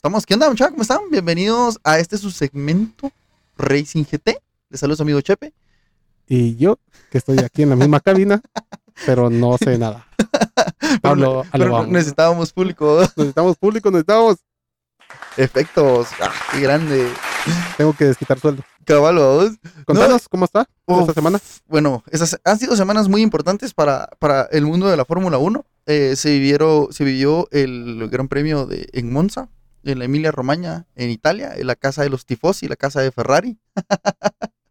Estamos, 0.00 0.24
¿qué 0.24 0.32
onda, 0.32 0.48
muchachos? 0.48 0.70
¿Cómo 0.70 0.80
están? 0.80 1.00
Bienvenidos 1.10 1.78
a 1.84 1.98
este 1.98 2.16
su 2.16 2.30
segmento 2.30 3.12
Racing 3.58 4.04
GT. 4.04 4.40
Les 4.70 4.80
saludo 4.80 4.96
su 4.96 5.02
amigo 5.02 5.20
Chepe. 5.20 5.52
Y 6.26 6.56
yo, 6.56 6.78
que 7.10 7.18
estoy 7.18 7.38
aquí 7.40 7.64
en 7.64 7.68
la 7.68 7.76
misma 7.76 8.00
cabina, 8.00 8.40
pero 9.04 9.28
no 9.28 9.58
sé 9.58 9.76
nada. 9.76 10.06
Hablo, 11.02 11.44
a 11.52 11.58
lo 11.58 11.64
Pero 11.64 11.86
necesitábamos 11.86 12.50
público. 12.50 13.02
Necesitamos 13.14 13.58
público, 13.58 13.90
necesitamos. 13.90 14.38
Efectos. 15.36 16.08
Ah, 16.18 16.32
qué 16.50 16.60
grande. 16.60 17.06
Tengo 17.76 17.92
que 17.92 18.06
desquitar 18.06 18.40
sueldo. 18.40 18.64
Caballo, 18.86 19.34
¿vos? 19.34 19.50
Contanos 19.84 20.30
cómo 20.30 20.46
está 20.46 20.66
esta 20.86 21.12
semana. 21.12 21.38
Bueno, 21.68 22.02
esas 22.10 22.40
han 22.42 22.58
sido 22.58 22.74
semanas 22.74 23.06
muy 23.08 23.20
importantes 23.20 23.74
para, 23.74 24.08
para 24.18 24.44
el 24.44 24.64
mundo 24.64 24.88
de 24.88 24.96
la 24.96 25.04
Fórmula 25.04 25.36
1. 25.36 25.62
Eh, 25.84 26.16
se, 26.16 26.30
vivieron, 26.30 26.90
se 26.90 27.04
vivió 27.04 27.48
el 27.50 28.08
Gran 28.08 28.28
Premio 28.28 28.64
de, 28.64 28.88
en 28.94 29.12
Monza, 29.12 29.50
en 29.84 29.98
la 29.98 30.04
Emilia 30.04 30.30
Romagna, 30.32 30.86
en 30.94 31.10
Italia, 31.10 31.52
en 31.56 31.66
la 31.66 31.74
casa 31.76 32.02
de 32.02 32.10
los 32.10 32.26
tifosi, 32.26 32.68
la 32.68 32.76
casa 32.76 33.00
de 33.00 33.10
Ferrari. 33.12 33.58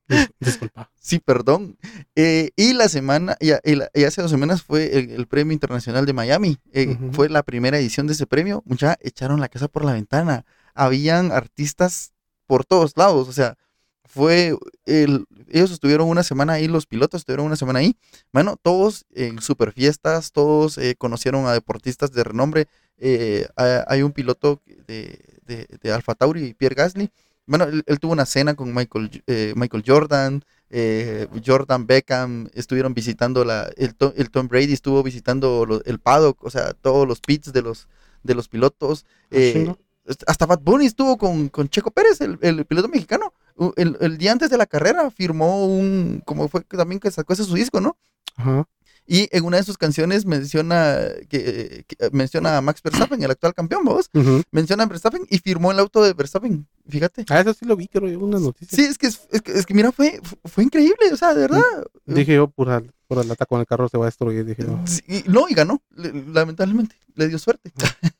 Dis- 0.07 0.29
Disculpa. 0.39 0.89
Sí, 1.01 1.19
perdón. 1.19 1.75
Eh, 2.15 2.51
y 2.55 2.73
la 2.73 2.87
semana, 2.87 3.35
y, 3.39 3.49
y 3.63 3.75
la- 3.75 3.89
y 3.95 4.03
hace 4.03 4.21
dos 4.21 4.29
semanas 4.29 4.61
fue 4.61 4.95
el, 4.99 5.09
el 5.09 5.25
Premio 5.27 5.53
Internacional 5.53 6.05
de 6.05 6.13
Miami. 6.13 6.59
Eh. 6.71 6.97
Fue 7.13 7.29
la 7.29 7.41
primera 7.41 7.79
edición 7.79 8.05
de 8.05 8.13
ese 8.13 8.27
premio. 8.27 8.61
Mucha 8.65 8.95
echaron 9.01 9.39
la 9.39 9.49
casa 9.49 9.67
por 9.67 9.83
la 9.85 9.93
ventana. 9.93 10.45
Habían 10.75 11.31
artistas 11.31 12.11
por 12.45 12.63
todos 12.63 12.93
lados. 12.95 13.27
O 13.27 13.33
sea, 13.33 13.57
fue 14.05 14.55
el, 14.85 15.25
ellos 15.47 15.71
estuvieron 15.71 16.07
una 16.09 16.21
semana 16.21 16.53
ahí, 16.53 16.67
los 16.67 16.85
pilotos 16.85 17.21
estuvieron 17.21 17.47
una 17.47 17.55
semana 17.55 17.79
ahí. 17.79 17.97
Bueno, 18.31 18.55
todos 18.61 19.05
en 19.15 19.41
super 19.41 19.71
fiestas, 19.71 20.31
todos 20.31 20.77
eh, 20.77 20.95
conocieron 20.95 21.47
a 21.47 21.53
deportistas 21.53 22.11
de 22.11 22.23
renombre. 22.23 22.67
Eh, 22.99 23.47
ha- 23.55 23.85
hay 23.87 24.01
un 24.03 24.11
piloto 24.11 24.61
de, 24.87 25.19
de, 25.45 25.67
de 25.81 25.91
Alfa 25.91 26.15
Tauri, 26.15 26.53
Pierre 26.53 26.75
Gasly. 26.75 27.09
Bueno, 27.45 27.65
él, 27.65 27.83
él 27.87 27.99
tuvo 27.99 28.11
una 28.13 28.25
cena 28.25 28.53
con 28.53 28.73
Michael, 28.73 29.23
eh, 29.25 29.53
Michael 29.55 29.83
Jordan, 29.85 30.43
eh, 30.69 31.27
Jordan 31.43 31.87
Beckham, 31.87 32.47
estuvieron 32.53 32.93
visitando 32.93 33.43
la, 33.43 33.71
el, 33.77 33.95
To- 33.95 34.13
el 34.15 34.29
Tom 34.29 34.47
Brady 34.47 34.73
estuvo 34.73 35.01
visitando 35.01 35.65
lo- 35.65 35.83
el 35.85 35.99
paddock, 35.99 36.43
o 36.43 36.49
sea, 36.51 36.73
todos 36.73 37.07
los 37.07 37.21
pits 37.21 37.51
de 37.51 37.61
los, 37.63 37.87
de 38.21 38.35
los 38.35 38.47
pilotos. 38.47 39.05
eh, 39.31 39.53
chingo. 39.53 39.79
hasta 40.27 40.45
Bad 40.45 40.59
Bunny 40.61 40.85
estuvo 40.85 41.17
con, 41.17 41.49
con 41.49 41.69
Checo 41.69 41.89
Pérez, 41.91 42.21
el, 42.21 42.37
el 42.41 42.65
piloto 42.65 42.87
mexicano. 42.87 43.33
El, 43.75 43.97
el 43.99 44.17
día 44.17 44.31
antes 44.31 44.49
de 44.51 44.57
la 44.57 44.65
carrera 44.67 45.09
firmó 45.11 45.65
un, 45.65 46.21
como 46.25 46.47
fue 46.49 46.61
también 46.61 46.99
que 46.99 47.09
sacó 47.11 47.33
ese 47.33 47.43
su 47.45 47.55
disco, 47.55 47.81
¿no? 47.81 47.97
Ajá. 48.37 48.65
Y 49.11 49.27
en 49.35 49.43
una 49.43 49.57
de 49.57 49.63
sus 49.63 49.75
canciones 49.79 50.27
menciona, 50.27 50.99
que, 51.29 51.83
que- 51.87 52.09
menciona 52.11 52.57
a 52.57 52.61
Max 52.61 52.79
Verstappen, 52.83 53.23
el 53.23 53.31
actual 53.31 53.55
campeón, 53.55 53.83
vos. 53.83 54.11
Menciona 54.51 54.83
a 54.83 54.85
Verstappen 54.85 55.25
y 55.31 55.39
firmó 55.39 55.71
el 55.71 55.79
auto 55.79 56.03
de 56.03 56.13
Verstappen, 56.13 56.67
fíjate. 56.87 57.25
Ah, 57.29 57.39
eso 57.39 57.55
sí 57.55 57.65
lo 57.65 57.75
vi, 57.75 57.87
creo 57.87 58.07
yo, 58.07 58.19
una 58.19 58.37
noticia. 58.37 58.75
Sí, 58.75 58.83
es 58.83 58.99
que, 58.99 59.07
es, 59.07 59.21
es 59.31 59.41
que, 59.41 59.51
es 59.53 59.65
que 59.65 59.73
mira, 59.73 59.91
fue, 59.91 60.21
fue 60.45 60.63
increíble, 60.63 61.11
o 61.11 61.17
sea, 61.17 61.33
de 61.33 61.41
verdad. 61.41 61.61
Dije 62.05 62.35
yo, 62.35 62.49
por 62.49 62.69
el, 62.69 62.91
por 63.07 63.17
el 63.17 63.31
ataque 63.31 63.49
con 63.49 63.59
el 63.59 63.65
carro 63.65 63.89
se 63.89 63.97
va 63.97 64.05
a 64.05 64.09
destruir. 64.09 64.45
Dije, 64.45 64.63
no. 64.63 64.85
Sí, 64.85 65.23
no, 65.25 65.49
y 65.49 65.55
ganó, 65.55 65.81
le- 65.95 66.13
lamentablemente, 66.31 66.95
le 67.15 67.27
dio 67.29 67.39
suerte. 67.39 67.71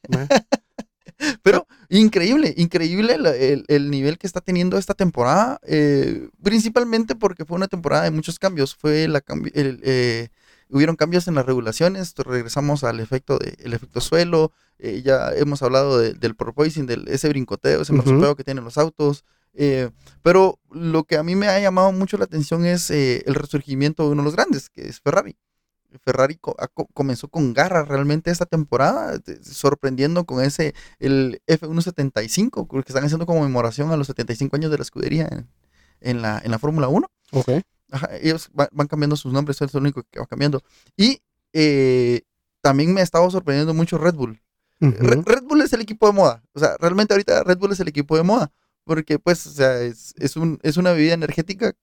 meh. 0.10 0.28
Pero 1.44 1.68
increíble, 1.90 2.54
increíble 2.58 3.14
el, 3.16 3.26
el- 3.26 3.66
el 3.68 3.92
nivel 3.92 4.18
que 4.18 4.26
está 4.26 4.40
teniendo 4.42 4.78
esta 4.78 4.94
temporada, 4.94 5.60
eh, 5.68 6.30
principalmente 6.42 7.14
porque 7.16 7.46
fue 7.46 7.58
una 7.58 7.68
temporada 7.68 8.06
de 8.06 8.12
muchos 8.12 8.40
cambios. 8.40 8.74
Fue 8.76 9.08
la 9.08 9.22
el, 9.54 9.82
eh, 9.84 10.30
hubieron 10.70 10.96
cambios 10.96 11.28
en 11.28 11.36
las 11.36 11.46
regulaciones, 11.46 12.14
regresamos 12.16 12.84
al 12.84 13.00
efecto 13.00 13.38
de, 13.40 13.56
el 13.60 13.74
efecto 13.74 14.02
suelo, 14.02 14.52
eh, 14.78 15.02
ya 15.04 15.32
hemos 15.34 15.62
hablado 15.64 15.98
de- 16.00 16.14
del 16.14 16.36
porpoising, 16.36 16.86
del 16.86 17.08
ese 17.08 17.28
brincoteo, 17.30 17.82
ese 17.82 17.92
marsupeo 17.98 18.36
que 18.36 18.44
tienen 18.44 18.64
los 18.64 18.78
autos. 18.78 19.24
eh, 19.56 19.90
pero 20.22 20.60
lo 20.70 21.04
que 21.06 21.18
a 21.18 21.24
mí 21.24 21.36
me 21.36 21.48
ha 21.48 21.60
llamado 21.60 21.92
mucho 21.92 22.18
la 22.18 22.26
atención 22.26 22.66
es 22.66 22.92
eh, 22.92 23.24
el 23.26 23.34
resurgimiento 23.34 24.04
de 24.06 24.10
uno 24.12 24.22
de 24.22 24.26
los 24.26 24.36
grandes, 24.36 24.70
que 24.70 24.88
es 24.88 25.02
Ferrari. 25.02 25.36
Ferrari 26.06 26.36
co- 26.36 26.56
co- 26.76 26.88
comenzó 26.94 27.30
con 27.30 27.52
garra 27.56 27.84
realmente 27.84 28.30
esta 28.30 28.46
temporada, 28.46 29.18
te- 29.18 29.44
sorprendiendo 29.44 30.24
con 30.26 30.44
ese, 30.44 30.76
el 31.00 31.42
F175, 31.48 32.68
que 32.68 32.80
están 32.88 33.04
haciendo 33.04 33.26
conmemoración 33.26 33.92
a 33.92 33.98
los 33.98 34.06
75 34.08 34.56
años 34.56 34.70
de 34.72 34.78
la 34.78 34.84
escudería 34.84 35.28
en, 35.32 35.48
en 36.02 36.22
la, 36.22 36.40
en 36.44 36.52
la 36.52 36.60
Fórmula 36.60 36.88
1. 36.88 37.08
Ok. 37.32 37.50
Ajá, 37.92 38.10
ellos 38.22 38.50
va- 38.58 38.70
van 38.72 38.88
cambiando 38.88 39.16
sus 39.16 39.34
nombres, 39.34 39.58
eso 39.58 39.66
es 39.66 39.74
lo 39.74 39.80
único 39.82 40.04
que 40.12 40.20
va 40.20 40.28
cambiando. 40.28 40.62
Y 40.98 41.22
eh, 41.54 42.22
también 42.62 42.94
me 42.94 43.02
ha 43.02 43.04
estado 43.04 43.30
sorprendiendo 43.32 43.74
mucho 43.74 43.98
Red 43.98 44.16
Bull. 44.16 44.42
Red, 44.98 45.20
Red 45.26 45.44
Bull 45.44 45.62
es 45.62 45.74
el 45.74 45.82
equipo 45.82 46.08
de 46.08 46.14
moda. 46.14 46.44
O 46.54 46.60
sea, 46.60 46.78
realmente 46.80 47.14
ahorita 47.14 47.44
Red 47.44 47.58
Bull 47.58 47.72
es 47.74 47.80
el 47.80 47.88
equipo 47.88 48.18
de 48.18 48.24
moda. 48.24 48.52
Porque, 48.86 49.20
pues, 49.20 49.46
o 49.48 49.52
sea, 49.52 49.82
es, 49.82 50.14
es, 50.18 50.36
un, 50.36 50.60
es 50.64 50.78
una 50.78 50.94
bebida 50.94 51.14
energética 51.14 51.74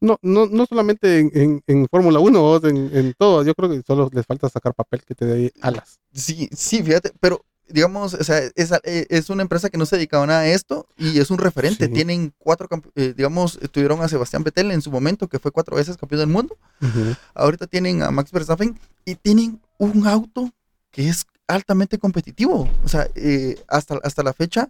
No, 0.00 0.18
no, 0.22 0.46
no 0.46 0.66
solamente 0.66 1.20
en, 1.20 1.30
en, 1.34 1.62
en 1.66 1.86
Fórmula 1.88 2.18
1, 2.20 2.40
vos, 2.42 2.62
en, 2.64 2.76
en 2.94 3.14
todo. 3.14 3.42
Yo 3.44 3.54
creo 3.54 3.70
que 3.70 3.82
solo 3.86 4.10
les 4.12 4.26
falta 4.26 4.48
sacar 4.48 4.74
papel 4.74 5.02
que 5.04 5.14
te 5.14 5.24
dé 5.24 5.52
alas. 5.62 5.98
Sí, 6.12 6.48
sí, 6.52 6.82
fíjate, 6.82 7.12
pero 7.20 7.44
digamos, 7.68 8.14
o 8.14 8.24
sea, 8.24 8.38
es, 8.54 8.72
eh, 8.84 9.06
es 9.08 9.30
una 9.30 9.42
empresa 9.42 9.70
que 9.70 9.78
no 9.78 9.86
se 9.86 9.96
dedicaba 9.96 10.26
nada 10.26 10.40
a 10.40 10.48
esto 10.48 10.86
y 10.96 11.18
es 11.18 11.30
un 11.30 11.38
referente. 11.38 11.86
Sí. 11.86 11.92
Tienen 11.92 12.32
cuatro, 12.38 12.68
eh, 12.94 13.14
digamos, 13.16 13.58
tuvieron 13.70 14.02
a 14.02 14.08
Sebastián 14.08 14.44
Vettel 14.44 14.70
en 14.70 14.82
su 14.82 14.90
momento, 14.90 15.28
que 15.28 15.38
fue 15.38 15.50
cuatro 15.50 15.76
veces 15.76 15.96
campeón 15.96 16.20
del 16.20 16.28
mundo. 16.28 16.56
Ujú. 16.80 17.14
Ahorita 17.34 17.66
tienen 17.66 18.02
a 18.02 18.10
Max 18.10 18.30
Verstappen 18.30 18.78
y 19.04 19.14
tienen 19.16 19.60
un 19.78 20.06
auto 20.06 20.50
que 20.90 21.08
es 21.08 21.26
altamente 21.48 21.98
competitivo. 21.98 22.68
O 22.84 22.88
sea, 22.88 23.08
eh, 23.14 23.56
hasta, 23.68 23.98
hasta 24.02 24.22
la 24.22 24.32
fecha 24.32 24.68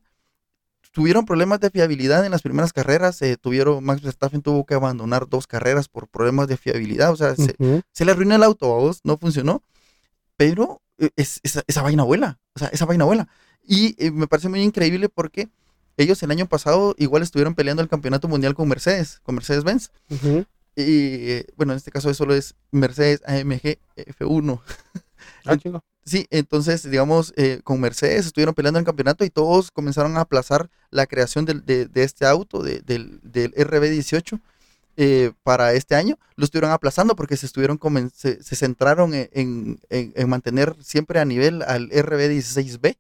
tuvieron 0.92 1.26
problemas 1.26 1.60
de 1.60 1.70
fiabilidad 1.70 2.24
en 2.24 2.32
las 2.32 2.42
primeras 2.42 2.72
carreras. 2.72 3.20
eh, 3.20 3.36
tuvieron, 3.36 3.84
Max 3.84 4.00
Verstappen 4.00 4.40
tuvo 4.40 4.64
que 4.64 4.74
abandonar 4.74 5.28
dos 5.28 5.46
carreras 5.46 5.88
por 5.88 6.08
problemas 6.08 6.48
de 6.48 6.56
fiabilidad. 6.56 7.12
O 7.12 7.16
sea, 7.16 7.36
se, 7.36 7.54
se 7.92 8.04
le 8.04 8.12
arruinó 8.12 8.34
el 8.34 8.42
auto 8.42 8.72
a 8.72 8.78
vos, 8.78 9.00
no 9.04 9.18
funcionó, 9.18 9.62
pero 10.36 10.80
es, 11.16 11.40
esa, 11.42 11.62
esa 11.66 11.82
vaina 11.82 12.02
vuela, 12.02 12.38
o 12.54 12.58
sea, 12.58 12.68
esa 12.68 12.84
vaina 12.86 13.04
vuela. 13.04 13.28
Y 13.66 13.94
eh, 14.04 14.10
me 14.10 14.26
parece 14.26 14.48
muy 14.48 14.62
increíble 14.62 15.08
porque 15.08 15.48
ellos 15.96 16.22
el 16.22 16.30
año 16.30 16.46
pasado 16.46 16.94
igual 16.98 17.22
estuvieron 17.22 17.54
peleando 17.54 17.82
el 17.82 17.88
campeonato 17.88 18.28
mundial 18.28 18.54
con 18.54 18.68
Mercedes, 18.68 19.20
con 19.22 19.34
Mercedes-Benz. 19.34 19.90
Y 20.78 21.30
eh, 21.30 21.46
bueno, 21.56 21.72
en 21.72 21.78
este 21.78 21.90
caso 21.90 22.12
solo 22.14 22.34
es 22.34 22.54
Mercedes 22.70 23.22
AMG 23.26 23.78
F1. 23.96 24.60
Ah, 25.46 25.56
chingo. 25.56 25.82
Sí, 26.04 26.26
entonces, 26.30 26.88
digamos, 26.88 27.32
eh, 27.36 27.60
con 27.64 27.80
Mercedes 27.80 28.26
estuvieron 28.26 28.54
peleando 28.54 28.78
el 28.78 28.84
campeonato 28.86 29.24
y 29.24 29.30
todos 29.30 29.70
comenzaron 29.72 30.16
a 30.16 30.20
aplazar 30.20 30.70
la 30.90 31.06
creación 31.06 31.44
del- 31.46 31.64
de, 31.64 31.86
de 31.86 32.02
este 32.04 32.26
auto, 32.26 32.62
de- 32.62 32.80
del, 32.80 33.18
del 33.24 33.52
RB18, 33.54 34.40
eh, 34.96 35.32
para 35.42 35.72
este 35.74 35.94
año. 35.94 36.18
Lo 36.36 36.44
estuvieron 36.44 36.70
aplazando 36.72 37.14
porque 37.16 37.36
se 37.36 37.46
estuvieron 37.46 37.78
se, 38.14 38.42
se 38.42 38.56
centraron 38.56 39.14
en, 39.14 39.28
en- 39.32 39.80
en- 39.90 40.12
en 40.16 40.28
mantener 40.28 40.74
siempre 40.82 41.20
a 41.20 41.24
nivel 41.24 41.62
al 41.62 41.90
RB16B, 41.90 42.96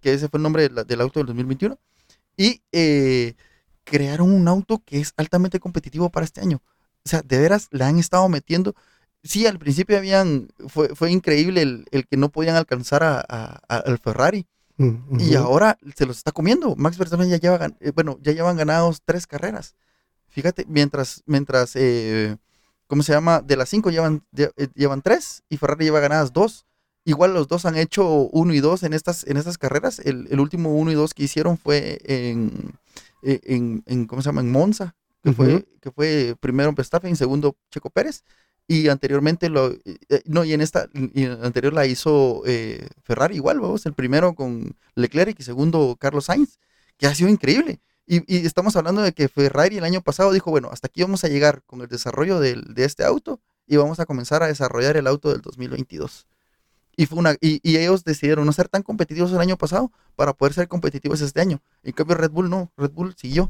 que 0.00 0.12
ese 0.14 0.28
fue 0.28 0.38
el 0.38 0.42
nombre 0.42 0.64
de 0.68 0.70
la- 0.70 0.84
del 0.84 1.00
auto 1.00 1.20
del 1.20 1.26
2021. 1.28 1.78
Y 2.36 2.62
eh, 2.72 3.34
crearon 3.84 4.30
un 4.32 4.46
auto 4.48 4.82
que 4.84 5.00
es 5.00 5.12
altamente 5.16 5.58
competitivo 5.60 6.10
para 6.10 6.24
este 6.24 6.40
año. 6.40 6.60
O 7.04 7.08
sea, 7.08 7.22
de 7.22 7.38
veras 7.38 7.68
le 7.70 7.84
han 7.84 7.98
estado 7.98 8.28
metiendo 8.28 8.74
sí, 9.22 9.46
al 9.46 9.58
principio 9.58 9.96
habían, 9.98 10.48
fue, 10.68 10.94
fue 10.94 11.10
increíble 11.10 11.60
el, 11.62 11.86
el 11.90 12.06
que 12.06 12.16
no 12.16 12.28
podían 12.30 12.56
alcanzar 12.56 13.02
a, 13.02 13.18
a- 13.28 13.60
a- 13.68 13.76
al 13.78 13.98
Ferrari. 13.98 14.46
Ujú. 14.78 15.18
Y 15.18 15.34
ahora 15.34 15.76
se 15.96 16.06
los 16.06 16.18
está 16.18 16.30
comiendo. 16.30 16.76
Max 16.76 16.96
Verstappen 16.98 17.28
ya 17.28 17.36
lleva, 17.38 17.66
eh, 17.80 17.90
bueno, 17.94 18.18
ya 18.22 18.32
llevan 18.32 18.56
ganados 18.56 19.02
tres 19.04 19.26
carreras. 19.26 19.74
Fíjate, 20.38 20.64
mientras, 20.68 21.24
mientras, 21.26 21.74
eh, 21.74 22.36
¿cómo 22.86 23.02
se 23.02 23.10
llama? 23.12 23.40
De 23.40 23.56
las 23.56 23.68
cinco 23.68 23.90
llevan, 23.90 24.22
lle- 24.32 24.52
eh, 24.56 24.68
llevan 24.76 25.02
tres 25.02 25.42
y 25.48 25.56
Ferrari 25.56 25.86
lleva 25.86 25.98
ganadas 25.98 26.32
dos. 26.32 26.64
Igual 27.04 27.34
los 27.34 27.48
dos 27.48 27.64
han 27.64 27.76
hecho 27.76 28.06
uno 28.30 28.54
y 28.54 28.60
dos 28.60 28.84
en 28.84 28.92
estas, 28.92 29.26
en 29.26 29.36
estas 29.36 29.58
carreras. 29.58 29.98
El, 29.98 30.28
el 30.30 30.38
último 30.38 30.76
uno 30.76 30.92
y 30.92 30.94
dos 30.94 31.12
que 31.12 31.24
hicieron 31.24 31.58
fue 31.58 31.98
en, 32.04 32.72
eh, 33.24 33.40
en, 33.46 33.82
en, 33.86 34.06
¿cómo 34.06 34.22
se 34.22 34.28
llama? 34.28 34.42
En 34.42 34.52
Monza, 34.52 34.94
que, 35.24 35.32
fue, 35.32 35.66
que 35.80 35.90
fue 35.90 36.36
primero 36.38 36.72
Verstappen, 36.72 37.16
segundo 37.16 37.56
Checo 37.72 37.90
Pérez. 37.90 38.22
Y 38.68 38.86
anteriormente, 38.90 39.48
lo, 39.48 39.72
eh, 39.72 40.22
no, 40.26 40.44
y 40.44 40.52
en 40.52 40.60
esta, 40.60 40.88
y 40.94 41.24
en 41.24 41.32
anterior 41.44 41.72
la 41.72 41.84
hizo 41.86 42.42
eh, 42.46 42.86
Ferrari 43.02 43.34
igual, 43.34 43.58
vamos, 43.58 43.86
el 43.86 43.94
primero 43.94 44.36
con 44.36 44.76
Leclerc 44.94 45.40
y 45.40 45.42
segundo 45.42 45.96
Carlos 45.98 46.26
Sainz, 46.26 46.60
que 46.96 47.08
ha 47.08 47.14
sido 47.16 47.28
increíble. 47.28 47.80
Y, 48.10 48.22
y 48.26 48.46
estamos 48.46 48.74
hablando 48.76 49.02
de 49.02 49.12
que 49.12 49.28
Ferrari 49.28 49.76
el 49.76 49.84
año 49.84 50.00
pasado 50.00 50.32
dijo, 50.32 50.50
bueno, 50.50 50.70
hasta 50.72 50.86
aquí 50.86 51.02
vamos 51.02 51.24
a 51.24 51.28
llegar 51.28 51.62
con 51.66 51.82
el 51.82 51.88
desarrollo 51.88 52.40
de 52.40 52.56
este 52.84 53.04
auto 53.04 53.40
y 53.66 53.76
vamos 53.76 54.00
a 54.00 54.06
comenzar 54.06 54.42
a 54.42 54.46
desarrollar 54.46 54.96
el 54.96 55.06
auto 55.06 55.30
del 55.30 55.42
2022. 55.42 56.26
Y, 56.96 57.06
fue 57.06 57.18
una, 57.18 57.34
y, 57.40 57.60
y 57.62 57.76
ellos 57.76 58.02
decidieron 58.04 58.44
no 58.46 58.52
ser 58.52 58.68
tan 58.68 58.82
competitivos 58.82 59.30
el 59.32 59.38
año 59.38 59.56
pasado 59.56 59.92
para 60.16 60.32
poder 60.32 60.54
ser 60.54 60.66
competitivos 60.68 61.20
este 61.20 61.40
año. 61.40 61.60
En 61.84 61.92
cambio, 61.92 62.16
Red 62.16 62.30
Bull 62.30 62.48
no, 62.50 62.72
Red 62.76 62.90
Bull 62.90 63.14
siguió. 63.16 63.46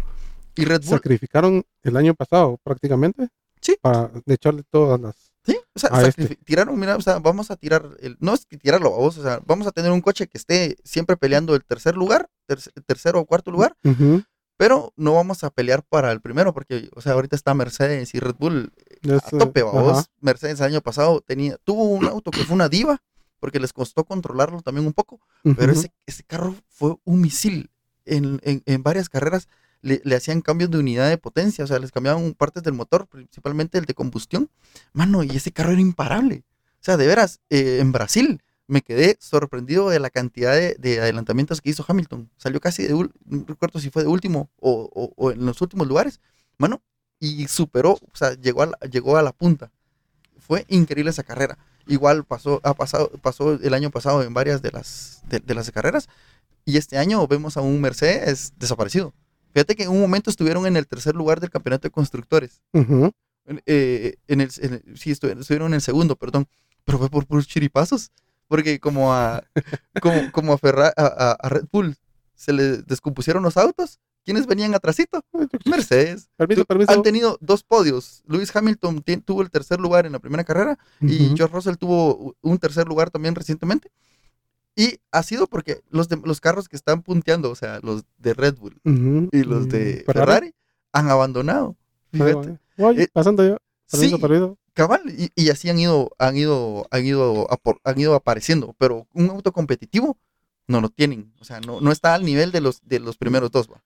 Y 0.54 0.64
Red 0.64 0.80
Bull, 0.80 0.98
Sacrificaron 0.98 1.64
el 1.84 1.96
año 1.96 2.14
pasado 2.14 2.58
prácticamente. 2.62 3.28
Sí. 3.60 3.76
Para 3.80 4.10
echarle 4.26 4.64
todas 4.70 5.00
las 5.00 5.14
Sí, 5.46 5.56
o 5.74 5.78
sea, 5.78 5.88
este. 6.06 6.36
tiraron, 6.44 6.78
mira, 6.78 6.96
o 6.96 7.00
sea, 7.00 7.20
vamos 7.20 7.50
a 7.50 7.56
tirar, 7.56 7.88
el, 8.00 8.18
no 8.20 8.34
es 8.34 8.44
que 8.44 8.58
tirarlo 8.58 8.88
a 8.94 8.98
vos, 8.98 9.16
o 9.16 9.22
sea, 9.22 9.40
vamos 9.46 9.66
a 9.66 9.72
tener 9.72 9.90
un 9.92 10.02
coche 10.02 10.26
que 10.26 10.36
esté 10.36 10.76
siempre 10.84 11.16
peleando 11.16 11.54
el 11.54 11.64
tercer 11.64 11.96
lugar, 11.96 12.28
terc- 12.46 12.70
tercero 12.84 13.20
o 13.20 13.24
cuarto 13.24 13.50
lugar, 13.50 13.74
Ujú. 13.82 14.22
Pero 14.58 14.92
no 14.96 15.14
vamos 15.14 15.42
a 15.44 15.50
pelear 15.50 15.82
para 15.82 16.12
el 16.12 16.20
primero, 16.20 16.52
porque, 16.52 16.90
o 16.94 17.00
sea, 17.00 17.12
ahorita 17.12 17.34
está 17.36 17.54
Mercedes 17.54 18.14
y 18.14 18.18
Red 18.18 18.34
Bull 18.38 18.72
Es, 19.00 19.24
a 19.24 19.30
tope, 19.30 19.60
eh, 19.60 19.62
vos. 19.62 19.98
ajá. 20.00 20.06
Mercedes 20.20 20.60
el 20.60 20.66
año 20.66 20.80
pasado 20.82 21.22
tenía, 21.22 21.56
tuvo 21.64 21.84
un 21.84 22.04
auto 22.06 22.30
que 22.30 22.44
fue 22.44 22.54
una 22.54 22.68
diva, 22.68 23.00
porque 23.40 23.60
les 23.60 23.72
costó 23.72 24.04
controlarlo 24.04 24.60
también 24.60 24.86
un 24.86 24.92
poco, 24.92 25.20
pero 25.56 25.72
ese, 25.72 25.92
ese 26.06 26.24
carro 26.24 26.54
fue 26.68 26.96
un 27.04 27.20
misil. 27.22 27.70
En, 28.04 28.40
en- 28.42 28.62
en 28.66 28.82
varias 28.82 29.08
carreras 29.08 29.48
le, 29.80 30.00
le 30.04 30.16
hacían 30.16 30.40
cambios 30.40 30.70
de 30.70 30.78
unidad 30.78 31.08
de 31.08 31.18
potencia, 31.18 31.62
o 31.62 31.66
sea, 31.68 31.78
les 31.78 31.92
cambiaban 31.92 32.32
partes 32.34 32.62
del 32.64 32.72
motor, 32.74 33.06
principalmente 33.06 33.78
el 33.78 33.84
de 33.84 33.94
combustión. 33.94 34.50
Mano, 34.92 35.22
y 35.22 35.30
ese 35.36 35.52
carro 35.52 35.70
era 35.72 35.80
imparable. 35.80 36.42
O 36.80 36.84
sea, 36.84 36.96
de 36.96 37.06
veras, 37.06 37.40
eh, 37.50 37.78
en 37.80 37.92
Brasil 37.92 38.40
me 38.68 38.82
quedé 38.82 39.16
sorprendido 39.20 39.88
de 39.90 39.98
la 39.98 40.10
cantidad 40.10 40.52
de, 40.54 40.76
de 40.78 41.00
adelantamientos 41.00 41.60
que 41.60 41.70
hizo 41.70 41.84
Hamilton. 41.88 42.30
Salió 42.36 42.60
casi 42.60 42.84
de, 42.84 42.92
no 42.92 43.44
recuerdo 43.46 43.80
si 43.80 43.90
fue 43.90 44.02
de 44.02 44.08
último 44.08 44.50
o, 44.60 44.88
o- 44.94 45.12
o 45.16 45.30
en 45.32 45.44
los 45.44 45.60
últimos 45.60 45.88
lugares. 45.88 46.20
Mano, 46.58 46.80
y 47.18 47.48
superó, 47.48 47.92
o 47.92 48.16
sea, 48.16 48.34
llegó 48.34 48.62
a 48.62 48.66
la, 48.66 48.78
llegó 48.90 49.16
a 49.16 49.22
la 49.22 49.32
punta. 49.32 49.72
Fue 50.38 50.64
increíble 50.68 51.10
esa 51.10 51.22
carrera. 51.24 51.58
Igual 51.86 52.24
pasó, 52.24 52.60
ha 52.62 52.74
pasado, 52.74 53.10
pasó 53.22 53.54
el 53.54 53.74
año 53.74 53.90
pasado 53.90 54.22
en 54.22 54.32
varias 54.34 54.60
de 54.62 54.70
las, 54.70 55.22
de, 55.28 55.40
de 55.40 55.54
las 55.54 55.70
carreras. 55.70 56.08
Y 56.64 56.76
este 56.76 56.98
año 56.98 57.26
vemos 57.26 57.56
a 57.56 57.62
un 57.62 57.80
Mercedes 57.80 58.52
desaparecido. 58.58 59.14
Fíjate 59.54 59.74
que 59.74 59.84
en 59.84 59.88
un 59.90 60.00
momento 60.00 60.28
estuvieron 60.30 60.66
en 60.66 60.76
el 60.76 60.86
tercer 60.86 61.14
lugar 61.16 61.40
del 61.40 61.48
campeonato 61.50 61.88
de 61.88 61.90
constructores. 61.92 62.60
Ujú. 62.74 63.10
En, 63.46 63.62
eh, 63.64 64.16
en 64.28 64.42
el, 64.42 64.50
en 64.58 64.74
el- 64.74 64.98
sí, 64.98 65.10
estuvieron, 65.10 65.40
estuvieron 65.40 65.68
en 65.68 65.74
el 65.76 65.80
segundo, 65.80 66.16
perdón. 66.16 66.46
Pero 66.84 66.98
fue 66.98 67.08
por 67.08 67.26
puros 67.26 67.48
chiripazos. 67.48 68.10
Porque 68.48 68.80
como 68.80 69.12
a, 69.14 69.44
como, 70.00 70.32
como 70.32 70.52
a, 70.54 70.58
Ferra- 70.58 70.92
a, 70.96 71.48
Red 71.48 71.66
Bull 71.70 71.96
se 72.34 72.52
le 72.52 72.78
descompusieron 72.78 73.42
los 73.42 73.56
autos, 73.56 74.00
¿quiénes 74.24 74.46
venían 74.46 74.74
atrásito? 74.74 75.22
Mercedes. 75.66 76.28
Permiso, 76.36 76.64
permiso. 76.64 76.90
Han 76.92 77.02
tenido 77.02 77.36
dos 77.40 77.62
podios. 77.62 78.22
Lewis 78.26 78.54
Hamilton 78.54 79.02
tuvo 79.24 79.42
el 79.42 79.50
tercer 79.50 79.80
lugar 79.80 80.06
en 80.06 80.12
la 80.12 80.18
primera 80.18 80.44
carrera 80.44 80.78
y. 81.00 81.34
George 81.36 81.54
Russell 81.54 81.76
tuvo 81.76 82.34
un 82.40 82.58
tercer 82.58 82.86
lugar 82.88 83.10
también 83.10 83.34
recientemente. 83.34 83.90
Y 84.76 85.00
ha 85.10 85.22
sido 85.24 85.48
porque 85.48 85.80
los, 85.90 86.08
de- 86.08 86.20
los 86.24 86.40
carros 86.40 86.68
que 86.68 86.76
están 86.76 87.02
punteando, 87.02 87.50
o 87.50 87.54
sea, 87.56 87.80
los 87.82 88.04
de 88.16 88.32
Red 88.34 88.56
Bull 88.58 88.80
y 89.32 89.42
los 89.42 89.66
Mm, 89.66 89.70
de 89.70 90.04
Ferrari, 90.06 90.54
han 90.92 91.10
abandonado. 91.10 91.76
Fíjate. 92.12 92.58
Oye, 92.78 93.02
Eh, 93.02 93.08
pasando 93.12 93.44
yo. 93.46 93.56
Permiso, 93.90 94.16
sí. 94.16 94.22
permiso. 94.22 94.58
Cabal, 94.74 95.02
y, 95.10 95.30
y 95.34 95.50
así 95.50 95.68
han 95.68 95.78
ido, 95.78 96.10
han 96.18 96.36
ido, 96.36 96.86
han 96.90 97.04
ido, 97.04 97.48
han 97.84 98.00
ido 98.00 98.14
apareciendo, 98.14 98.74
pero 98.78 99.06
un 99.12 99.28
auto 99.30 99.52
competitivo 99.52 100.16
no 100.68 100.80
lo 100.80 100.88
tienen, 100.88 101.32
o 101.40 101.44
sea, 101.44 101.60
no, 101.60 101.80
no 101.80 101.90
está 101.90 102.14
al 102.14 102.24
nivel 102.24 102.52
de 102.52 102.60
los, 102.60 102.80
de 102.84 103.00
los 103.00 103.16
primeros 103.16 103.50
dos, 103.50 103.68
¿va? 103.68 103.82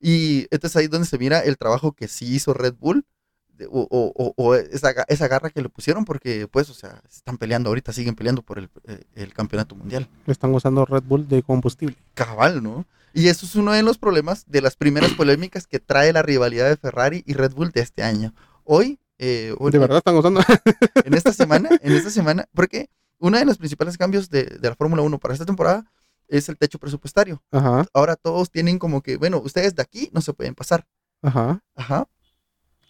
Y 0.00 0.46
entonces 0.50 0.76
ahí 0.76 0.84
es 0.84 0.90
donde 0.90 1.06
se 1.06 1.18
mira 1.18 1.40
el 1.40 1.56
trabajo 1.58 1.92
que 1.92 2.08
sí 2.08 2.34
hizo 2.34 2.54
Red 2.54 2.74
Bull, 2.78 3.04
de- 3.56 3.66
o, 3.66 3.86
o- 3.90 4.34
o- 4.36 4.54
esa, 4.54 4.90
esa 5.08 5.28
garra 5.28 5.50
que 5.50 5.60
le 5.62 5.68
pusieron, 5.68 6.04
porque 6.04 6.48
pues, 6.48 6.70
o 6.70 6.74
sea, 6.74 7.02
están 7.10 7.36
peleando 7.38 7.68
ahorita, 7.68 7.92
siguen 7.92 8.14
peleando 8.14 8.42
por 8.42 8.58
el, 8.58 8.68
eh, 8.86 9.02
el 9.14 9.32
campeonato 9.34 9.74
mundial. 9.74 10.08
Están 10.26 10.54
usando 10.54 10.84
Red 10.86 11.02
Bull 11.04 11.28
de 11.28 11.42
combustible. 11.42 11.96
Cabal, 12.14 12.62
¿no? 12.62 12.86
Y 13.12 13.26
eso 13.28 13.44
es 13.44 13.54
uno 13.56 13.72
de 13.72 13.82
los 13.82 13.98
problemas 13.98 14.44
de 14.46 14.62
las 14.62 14.76
primeras 14.76 15.12
polémicas 15.14 15.66
que 15.66 15.80
trae 15.80 16.12
la 16.12 16.22
rivalidad 16.22 16.68
de 16.68 16.76
Ferrari 16.76 17.22
y 17.26 17.32
Red 17.34 17.52
Bull 17.54 17.70
de 17.72 17.80
este 17.80 18.02
año. 18.04 18.32
Hoy, 18.64 18.99
eh, 19.22 19.54
¿De 19.70 19.78
verdad 19.78 19.98
están 19.98 20.16
usando? 20.16 20.40
en 21.04 21.14
esta 21.14 21.32
semana, 21.32 21.68
en 21.82 21.92
esta 21.92 22.10
semana, 22.10 22.48
porque 22.54 22.88
uno 23.18 23.38
de 23.38 23.44
los 23.44 23.58
principales 23.58 23.96
cambios 23.98 24.30
de, 24.30 24.44
de 24.44 24.68
la 24.68 24.74
Fórmula 24.74 25.02
1 25.02 25.18
para 25.18 25.34
esta 25.34 25.44
temporada 25.46 25.84
es 26.26 26.48
el 26.48 26.56
techo 26.56 26.78
presupuestario. 26.78 27.42
Ajá, 27.50 27.84
Ahora 27.92 28.16
todos 28.16 28.50
tienen 28.50 28.78
como 28.78 29.02
que, 29.02 29.16
bueno, 29.16 29.38
ustedes 29.38 29.74
de 29.74 29.82
aquí 29.82 30.08
no 30.12 30.20
se 30.20 30.32
pueden 30.32 30.54
pasar. 30.54 30.86
ajá. 31.22 31.62
Ajá. 31.76 32.08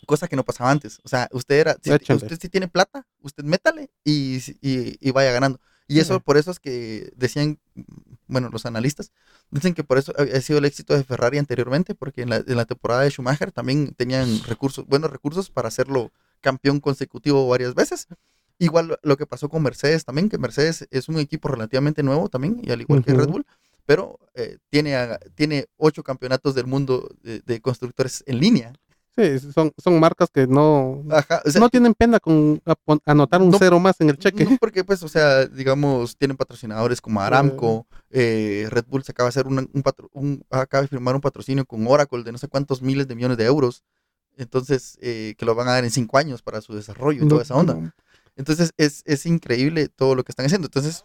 Cosa 0.06 0.28
que 0.28 0.36
no 0.36 0.44
pasaba 0.44 0.70
antes. 0.70 0.98
O 1.04 1.08
sea, 1.08 1.28
usted 1.32 1.56
era, 1.60 1.76
si, 1.82 1.92
usted 1.92 2.38
si 2.40 2.48
tiene 2.48 2.68
plata, 2.68 3.06
usted 3.20 3.44
métale 3.44 3.90
y, 4.04 4.36
y, 4.60 4.96
y 5.00 5.10
vaya 5.10 5.30
ganando. 5.32 5.60
Y 5.86 6.00
eso, 6.00 6.14
Sí. 6.14 6.20
por 6.24 6.36
eso 6.36 6.50
es 6.52 6.58
que 6.60 7.12
decían, 7.16 7.58
bueno, 8.30 8.48
los 8.50 8.64
analistas, 8.66 9.12
dicen 9.50 9.74
que 9.74 9.84
por 9.84 9.98
eso 9.98 10.12
ha 10.16 10.40
sido 10.40 10.58
el 10.58 10.64
éxito 10.64 10.94
de 10.96 11.04
Ferrari 11.04 11.38
anteriormente, 11.38 11.94
porque 11.94 12.22
en 12.22 12.30
la, 12.30 12.36
en 12.36 12.56
la 12.56 12.64
temporada 12.64 13.02
de 13.02 13.10
Schumacher 13.10 13.52
también 13.52 13.92
tenían 13.96 14.28
recursos, 14.46 14.86
buenos 14.86 15.10
recursos 15.10 15.50
para 15.50 15.68
hacerlo 15.68 16.10
campeón 16.40 16.80
consecutivo 16.80 17.46
varias 17.48 17.74
veces. 17.74 18.06
Igual 18.58 18.98
lo- 19.02 19.16
que 19.16 19.26
pasó 19.26 19.48
con 19.48 19.62
Mercedes 19.62 20.04
también, 20.04 20.28
que 20.28 20.36
Mercedes 20.38 20.86
es 20.90 21.08
un 21.08 21.18
equipo 21.18 21.48
relativamente 21.48 22.02
nuevo 22.02 22.28
también, 22.28 22.60
y 22.62 22.70
al 22.70 22.80
igual 22.82 23.02
que 23.04 23.14
Red. 23.14 23.28
Bull, 23.28 23.46
pero 23.86 24.18
eh, 24.34 24.58
tiene, 24.68 24.96
a- 24.96 25.18
tiene 25.34 25.66
ocho 25.76 26.02
campeonatos 26.02 26.54
del 26.54 26.66
mundo 26.66 27.08
de, 27.22 27.40
de 27.40 27.60
constructores 27.60 28.22
en 28.26 28.38
línea. 28.38 28.72
Sí, 29.16 29.38
son, 29.52 29.72
son 29.76 29.98
marcas 29.98 30.30
que 30.30 30.46
no, 30.46 31.02
Ajá, 31.10 31.42
o 31.44 31.50
sea, 31.50 31.60
no 31.60 31.68
tienen 31.68 31.94
pena 31.94 32.20
con 32.20 32.62
anotar 33.04 33.42
un 33.42 33.50
No- 33.50 33.58
cero 33.58 33.80
más 33.80 34.00
en 34.00 34.10
el 34.10 34.18
cheque. 34.18 34.44
No, 34.44 34.56
porque 34.60 34.84
pues, 34.84 35.02
o 35.02 35.08
sea, 35.08 35.46
digamos, 35.46 36.16
tienen 36.16 36.36
patrocinadores 36.36 37.00
como 37.00 37.20
Aramco, 37.20 37.86
eh, 38.10 38.66
Red 38.70 38.86
Bull 38.88 39.04
se 39.04 39.12
acaba 39.12 39.26
de 39.26 39.30
hacer 39.30 39.46
una- 39.46 39.62
un, 39.72 39.82
un- 40.12 40.44
acaba 40.50 40.82
de 40.82 40.88
firmar 40.88 41.14
un 41.14 41.20
patrocinio 41.20 41.64
con 41.64 41.86
Oracle 41.86 42.22
de 42.24 42.32
no 42.32 42.38
sé 42.38 42.48
cuántos 42.48 42.82
miles 42.82 43.06
de 43.08 43.14
millones 43.14 43.36
de 43.38 43.44
euros. 43.46 43.82
Entonces, 44.36 44.98
eh, 45.02 45.34
que 45.38 45.44
lo 45.44 45.54
van 45.54 45.68
a 45.68 45.72
dar 45.72 45.84
en 45.84 45.90
cinco 45.90 46.18
años 46.18 46.42
para 46.42 46.60
su 46.60 46.74
desarrollo 46.74 47.22
y 47.24 47.28
toda 47.28 47.42
esa 47.42 47.54
onda. 47.56 47.92
Entonces, 48.36 48.72
es, 48.78 49.02
es 49.04 49.26
increíble 49.26 49.88
todo 49.88 50.14
lo 50.14 50.24
que 50.24 50.32
están 50.32 50.46
haciendo. 50.46 50.66
Entonces, 50.66 51.04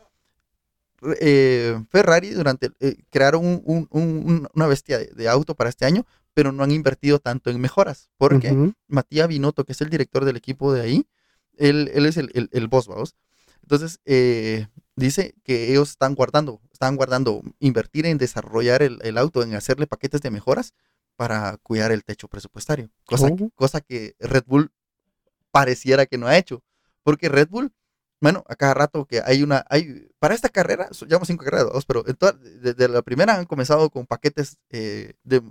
eh, 1.19 1.83
Ferrari 1.89 2.31
durante 2.31 2.71
eh, 2.79 2.97
crearon 3.09 3.45
un- 3.45 3.61
un- 3.65 3.87
un- 3.91 4.47
una 4.53 4.67
bestia 4.67 4.97
de, 4.97 5.07
de 5.07 5.27
auto 5.29 5.53
para 5.55 5.69
este 5.69 5.85
año, 5.85 6.05
pero 6.33 6.51
no 6.51 6.63
han 6.63 6.71
invertido 6.71 7.19
tanto 7.19 7.49
en 7.49 7.59
mejoras. 7.59 8.09
Porque 8.17 8.51
Ujú. 8.51 8.73
Matías 8.87 9.27
Binotto, 9.27 9.65
que 9.65 9.73
es 9.73 9.81
el 9.81 9.89
director 9.89 10.25
del 10.25 10.37
equipo 10.37 10.73
de 10.73 10.81
ahí, 10.81 11.07
él, 11.57 11.91
él 11.93 12.05
es 12.05 12.17
el, 12.17 12.31
el, 12.33 12.49
el 12.51 12.67
boss, 12.67 12.87
vamos. 12.87 13.15
Entonces, 13.65 14.00
eh, 14.06 14.67
dice 14.95 15.33
que 15.44 15.71
ellos 15.71 15.89
están 15.89 16.13
guardando, 16.13 16.62
están 16.71 16.95
guardando, 16.95 17.41
invertir 17.59 18.06
en 18.06 18.19
desarrollar 18.19 18.83
el, 18.83 19.00
el 19.01 19.17
auto, 19.17 19.41
en 19.41 19.56
hacerle 19.56 19.88
paquetes 19.88 20.21
de 20.21 20.29
mejoras 20.29 20.75
para 21.15 21.57
cuidar 21.63 21.91
el 21.91 22.03
techo 22.03 22.27
presupuestario. 22.27 22.91
Cosa, 23.06 23.27
Oh. 23.27 23.50
cosa 23.56 23.81
que 23.81 24.15
Red 24.19 24.44
Bull 24.45 24.71
pareciera 25.50 26.06
que 26.06 26.19
no 26.19 26.27
ha 26.27 26.38
hecho. 26.38 26.63
Porque 27.01 27.27
Red 27.27 27.47
Bull, 27.50 27.73
bueno, 28.21 28.44
a 28.47 28.56
cada 28.56 28.75
rato 28.75 29.06
que 29.06 29.19
hay 29.25 29.41
una, 29.41 29.65
hay, 29.67 30.09
para 30.19 30.35
esta 30.35 30.50
carrera, 30.50 30.88
llevamos 31.07 31.27
cinco 31.27 31.44
carreras, 31.44 31.73
dos, 31.73 31.85
pero 31.85 32.03
desde 32.03 32.88
la 32.88 33.01
primera 33.01 33.35
han 33.35 33.45
comenzado 33.45 33.89
con 33.89 34.06
paquetes 34.06 34.57
eh, 34.69 35.13
de, 35.23 35.41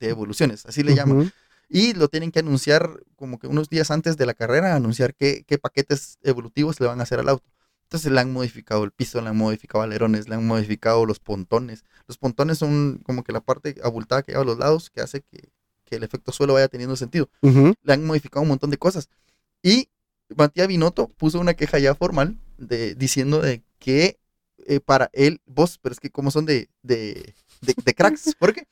evoluciones, 0.00 0.64
así 0.64 0.82
le 0.82 0.94
llaman 0.94 1.30
y 1.68 1.92
lo 1.92 2.08
tienen 2.08 2.32
que 2.32 2.38
anunciar 2.38 3.02
como 3.14 3.38
que 3.38 3.46
unos 3.46 3.68
días 3.68 3.90
antes 3.90 4.16
de 4.16 4.26
la 4.26 4.34
carrera, 4.34 4.74
anunciar 4.74 5.14
qué, 5.14 5.44
qué 5.46 5.58
paquetes 5.58 6.18
evolutivos 6.22 6.80
le 6.80 6.86
van 6.86 7.00
a 7.00 7.02
hacer 7.02 7.20
al 7.20 7.28
auto. 7.28 7.50
Entonces 7.88 8.12
le 8.12 8.20
han 8.20 8.30
modificado 8.32 8.84
el 8.84 8.90
piso, 8.92 9.20
le 9.22 9.30
han 9.30 9.36
modificado 9.38 9.82
alerones, 9.82 10.28
le 10.28 10.34
han 10.34 10.46
modificado 10.46 11.06
los 11.06 11.20
pontones. 11.20 11.84
Los 12.06 12.18
pontones 12.18 12.58
son 12.58 13.00
como 13.02 13.24
que 13.24 13.32
la 13.32 13.40
parte 13.40 13.76
abultada 13.82 14.22
que 14.22 14.32
lleva 14.32 14.42
a 14.42 14.46
los 14.46 14.58
lados 14.58 14.90
que 14.90 15.00
hace 15.00 15.22
que, 15.22 15.48
que 15.86 15.96
el 15.96 16.02
efecto 16.02 16.30
suelo 16.30 16.52
vaya 16.54 16.68
teniendo 16.68 16.96
sentido. 16.96 17.30
Ujú. 17.40 17.72
Le 17.82 17.92
han 17.94 18.04
modificado 18.04 18.42
un 18.42 18.48
montón 18.48 18.70
de 18.70 18.76
cosas. 18.76 19.08
Y 19.62 19.88
Matías 20.36 20.68
Binotto 20.68 21.08
puso 21.08 21.40
una 21.40 21.54
queja 21.54 21.78
ya 21.78 21.94
formal 21.94 22.38
de, 22.58 22.94
diciendo 22.94 23.40
de 23.40 23.62
que 23.78 24.18
eh, 24.66 24.80
para 24.80 25.08
él, 25.14 25.40
vos, 25.46 25.78
pero 25.80 25.94
es 25.94 25.98
que 26.00 26.10
como 26.10 26.30
son 26.30 26.44
de, 26.44 26.68
de, 26.82 27.34
de, 27.62 27.74
de 27.82 27.94
cracks, 27.94 28.34
porque 28.38 28.64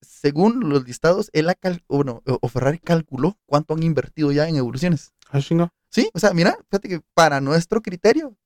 según 0.00 0.68
los 0.68 0.84
listados, 0.86 1.28
él 1.32 1.48
ha 1.48 1.54
cal- 1.54 1.82
o, 1.86 2.04
no, 2.04 2.22
o 2.24 2.48
Ferrari 2.48 2.78
calculó 2.78 3.36
cuánto 3.46 3.74
han 3.74 3.82
invertido 3.82 4.32
ya 4.32 4.48
en 4.48 4.56
evoluciones. 4.56 5.12
Ah, 5.30 5.40
chinga. 5.40 5.72
Sí, 5.92 6.08
o 6.14 6.18
sea, 6.18 6.32
mira, 6.32 6.56
fíjate 6.70 6.88
que 6.88 7.00
para 7.14 7.40
nuestro 7.40 7.82
criterio, 7.82 8.36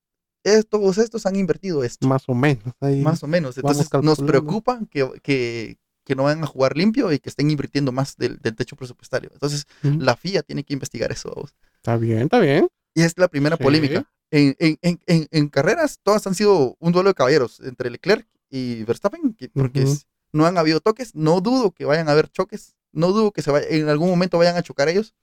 es- 0.44 0.66
todos 0.68 0.98
estos 0.98 1.24
han 1.26 1.36
invertido 1.36 1.82
esto, 1.84 2.06
Más 2.06 2.24
o 2.28 2.34
menos. 2.34 2.74
Ahí. 2.80 3.00
más 3.02 3.22
o 3.22 3.26
menos. 3.26 3.56
Entonces 3.56 3.88
nos 4.02 4.18
preocupa 4.20 4.80
que, 4.90 5.08
que, 5.22 5.78
que 6.04 6.14
no 6.14 6.24
vayan 6.24 6.42
a 6.44 6.46
jugar 6.46 6.76
limpio 6.76 7.12
y 7.12 7.18
que 7.18 7.28
estén 7.28 7.50
invirtiendo 7.50 7.92
más 7.92 8.16
del, 8.16 8.38
del 8.38 8.54
techo 8.56 8.76
presupuestario. 8.76 9.30
Entonces 9.32 9.66
Ujú. 9.84 9.98
la 10.00 10.16
FIA 10.16 10.42
tiene 10.42 10.64
que 10.64 10.72
investigar 10.74 11.10
eso. 11.12 11.32
vamos. 11.34 11.54
Está 11.76 11.96
bien, 11.96 12.20
está 12.22 12.38
bien. 12.40 12.68
Y 12.94 13.02
es 13.02 13.16
la 13.16 13.28
primera 13.28 13.56
Sí. 13.56 13.62
polémica. 13.62 14.04
En, 14.32 14.56
en- 14.58 14.78
en- 15.06 15.28
en- 15.30 15.48
carreras, 15.48 16.00
todas 16.02 16.26
han 16.26 16.34
sido 16.34 16.76
un 16.80 16.92
duelo 16.92 17.10
de 17.10 17.14
caballeros 17.14 17.60
entre 17.60 17.90
Leclerc 17.90 18.26
y 18.50 18.82
Verstappen, 18.84 19.34
que- 19.34 19.48
porque 19.50 19.82
Ujú. 19.84 19.92
es- 19.92 20.06
no 20.32 20.46
han 20.46 20.58
habido 20.58 20.80
toques. 20.80 21.14
No 21.14 21.40
dudo 21.40 21.70
que 21.70 21.84
vayan 21.84 22.08
a 22.08 22.12
haber 22.12 22.28
choques. 22.28 22.74
No 22.92 23.08
dudo 23.12 23.30
que 23.30 23.42
se 23.42 23.50
vaya- 23.52 23.68
en 23.68 23.88
algún 23.88 24.08
momento 24.08 24.36
vayan 24.38 24.56
a 24.56 24.62
chocar 24.62 24.88
ellos, 24.88 25.14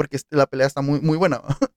porque 0.00 0.18
la 0.30 0.46
pelea 0.46 0.66
está 0.66 0.80
muy, 0.80 0.98
muy 1.02 1.18
buena. 1.18 1.42
Está 1.46 1.68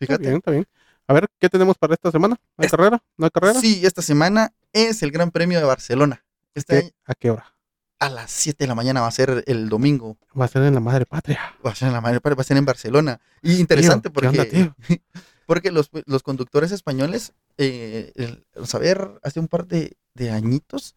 Fíjate. 0.00 0.22
bien, 0.22 0.36
está 0.38 0.50
bien. 0.50 0.66
A 1.06 1.12
ver, 1.12 1.26
¿qué 1.38 1.48
tenemos 1.48 1.76
para 1.78 1.94
esta 1.94 2.10
semana? 2.10 2.34
¿No 2.56 2.62
hay 2.62 2.66
Es- 2.66 2.70
carrera? 2.72 3.00
¿No 3.16 3.26
hay 3.26 3.30
carrera? 3.30 3.60
Sí, 3.60 3.80
esta 3.86 4.02
semana 4.02 4.52
es 4.72 5.00
el 5.04 5.12
Gran 5.12 5.30
Premio 5.30 5.60
de 5.60 5.64
Barcelona. 5.64 6.24
Este 6.56 6.72
¿Qué- 6.74 6.78
año- 6.86 6.90
¿A 7.06 7.14
qué 7.14 7.30
hora? 7.30 7.54
a 8.00 8.08
las 8.08 8.30
7 8.32 8.64
de 8.64 8.68
la 8.68 8.74
mañana 8.74 9.00
va 9.00 9.06
a 9.06 9.12
ser 9.12 9.44
el 9.46 9.68
domingo. 9.68 10.16
Va 10.40 10.44
a 10.46 10.48
ser 10.48 10.62
en 10.64 10.74
la 10.74 10.80
madre 10.80 11.06
patria. 11.06 11.40
Va 11.64 11.70
a 11.70 11.74
ser 11.76 11.86
en 11.88 11.94
la 11.94 12.00
madre, 12.00 12.18
va 12.24 12.40
a 12.40 12.44
ser 12.44 12.56
en 12.56 12.64
Barcelona. 12.64 13.20
Y 13.42 13.60
interesante 13.60 14.10
Tío, 14.10 14.20
¿qué 14.20 14.26
porque, 14.26 14.40
onda, 14.40 14.74
tío? 14.88 15.00
porque 15.46 15.70
los, 15.70 15.88
los 16.06 16.22
conductores 16.24 16.72
españoles, 16.72 17.32
eh, 17.58 18.12
el- 18.16 18.44
ver, 18.80 19.20
hace 19.22 19.38
un 19.40 19.46
par 19.48 19.66
de, 19.66 19.96
de 20.14 20.30
añitos, 20.32 20.94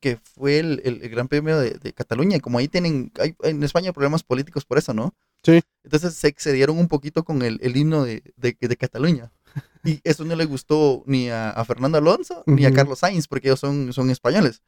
que 0.00 0.16
fue 0.16 0.58
el, 0.60 0.80
el- 0.84 1.02
el 1.02 1.08
Gran 1.10 1.28
Premio 1.28 1.58
de, 1.58 1.72
de 1.72 1.92
Cataluña, 1.92 2.36
y 2.36 2.40
como 2.40 2.58
ahí 2.58 2.68
tienen, 2.68 3.10
hay, 3.18 3.34
en 3.42 3.62
España 3.62 3.88
hay 3.88 3.92
problemas 3.92 4.22
políticos 4.22 4.64
por 4.64 4.78
eso, 4.78 4.94
¿no? 4.94 5.14
Sí. 5.42 5.60
Entonces 5.84 6.14
se 6.14 6.28
excedieron 6.28 6.78
un 6.78 6.88
poquito 6.88 7.24
con 7.24 7.42
el, 7.42 7.58
el 7.62 7.76
himno 7.76 8.04
de, 8.04 8.22
de, 8.36 8.56
de 8.60 8.76
Cataluña. 8.76 9.32
Y 9.84 9.98
eso 10.04 10.24
no 10.26 10.36
le 10.36 10.44
gustó 10.44 11.02
ni 11.06 11.30
a, 11.30 11.50
a 11.50 11.64
Fernando 11.64 11.96
Alonso 11.98 12.44
ni 12.46 12.66
a. 12.66 12.72
Carlos 12.72 12.98
Sainz, 12.98 13.26
porque 13.26 13.48
ellos 13.48 13.60
son, 13.60 13.92
son 13.94 14.10
españoles. 14.10 14.60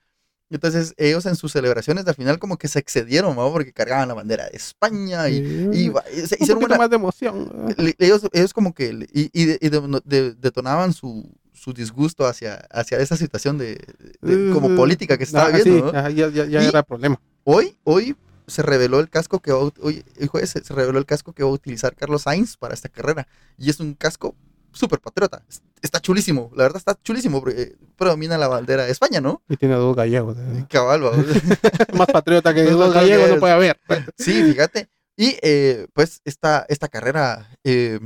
Entonces 0.49 0.95
ellos 0.97 1.25
en 1.27 1.37
sus 1.37 1.53
celebraciones 1.53 2.07
al 2.07 2.15
final 2.15 2.39
como 2.39 2.57
que 2.59 2.67
se 2.69 2.79
excedieron, 2.79 3.37
¿no? 3.37 3.53
Porque 3.53 3.73
cargaban 3.73 4.09
la 4.09 4.15
bandera 4.15 4.45
de 4.49 4.57
España 4.57 5.29
y, 5.29 5.37
y, 5.73 5.89
va- 5.91 6.05
y 6.11 6.27
se 6.27 6.37
un 6.37 6.43
hicieron 6.43 6.65
una, 6.65 6.77
más 6.79 6.91
de 6.91 6.97
emoción. 6.97 7.75
ellos, 7.99 8.23
ellos 8.33 8.53
como 8.55 8.75
que 8.75 9.07
y, 9.13 9.31
y 9.33 9.45
de- 9.47 9.59
y 9.61 9.69
de- 9.69 10.01
de- 10.05 10.35
detonaban 10.35 10.93
su, 10.95 11.31
su 11.53 11.73
disgusto 11.75 12.27
hacia, 12.27 12.57
hacia 12.71 12.99
esa 12.99 13.17
situación 13.17 13.57
de, 13.59 13.79
de- 14.23 14.51
como 14.53 14.71
Eh, 14.73 14.77
política 14.77 15.17
que 15.19 15.25
se 15.27 15.31
estaba 15.37 15.49
ah, 15.55 15.61
viendo. 15.63 15.89
sí, 15.89 15.93
¿no? 15.93 15.99
ah, 15.99 16.11
ya, 16.11 16.29
ya, 16.31 16.47
ya 16.47 16.63
Y- 16.63 16.67
era 16.67 16.83
problema. 16.83 17.21
Hoy, 17.45 17.77
hoy 17.85 18.15
se 18.47 18.63
reveló 18.63 19.01
el 19.01 19.09
casco 19.11 19.41
que 19.41 19.53
va 19.53 19.59
a 19.61 19.71
hoy, 19.81 20.05
el 20.19 20.29
jueves 20.29 20.51
se 20.51 20.61
reveló 20.75 20.99
el 20.99 21.07
casco 21.07 21.33
que 21.33 21.43
va 21.43 21.49
a 21.51 21.53
utilizar 21.53 21.95
Carlos 21.95 22.23
Sainz 22.23 22.57
para 22.57 22.75
esta 22.75 22.89
carrera. 22.89 23.27
Y 23.59 23.71
es 23.71 23.81
un 23.81 23.95
casco 23.95 24.35
súper 24.73 25.01
patriota. 25.01 25.43
Es- 25.49 25.63
Está 25.83 25.99
chulísimo, 26.01 26.49
la 26.55 26.63
verdad 26.63 26.77
está 26.79 26.97
chulísimo, 27.03 27.41
porque 27.41 27.61
eh, 27.61 27.77
predomina 27.97 28.39
la 28.39 28.47
bandera 28.47 28.85
de 28.85 28.93
España, 28.93 29.21
¿no? 29.21 29.43
Y 29.49 29.57
tiene 29.57 29.75
dos 29.75 29.97
gallegos. 29.97 30.37
¿eh? 30.39 30.65
Cabal, 30.71 31.05
va. 31.05 31.11
Más 31.99 32.07
patriota 32.07 32.55
que 32.55 32.63
dos 32.71 32.95
gallegos 32.95 33.29
no 33.31 33.41
puede 33.41 33.53
haber. 33.53 33.81
Sí, 34.17 34.45
fíjate. 34.45 34.89
Y 35.17 35.37
eh, 35.43 35.89
pues 35.93 36.21
esta, 36.25 36.65
esta 36.69 36.87
carrera, 36.87 37.51
eh, 37.65 37.99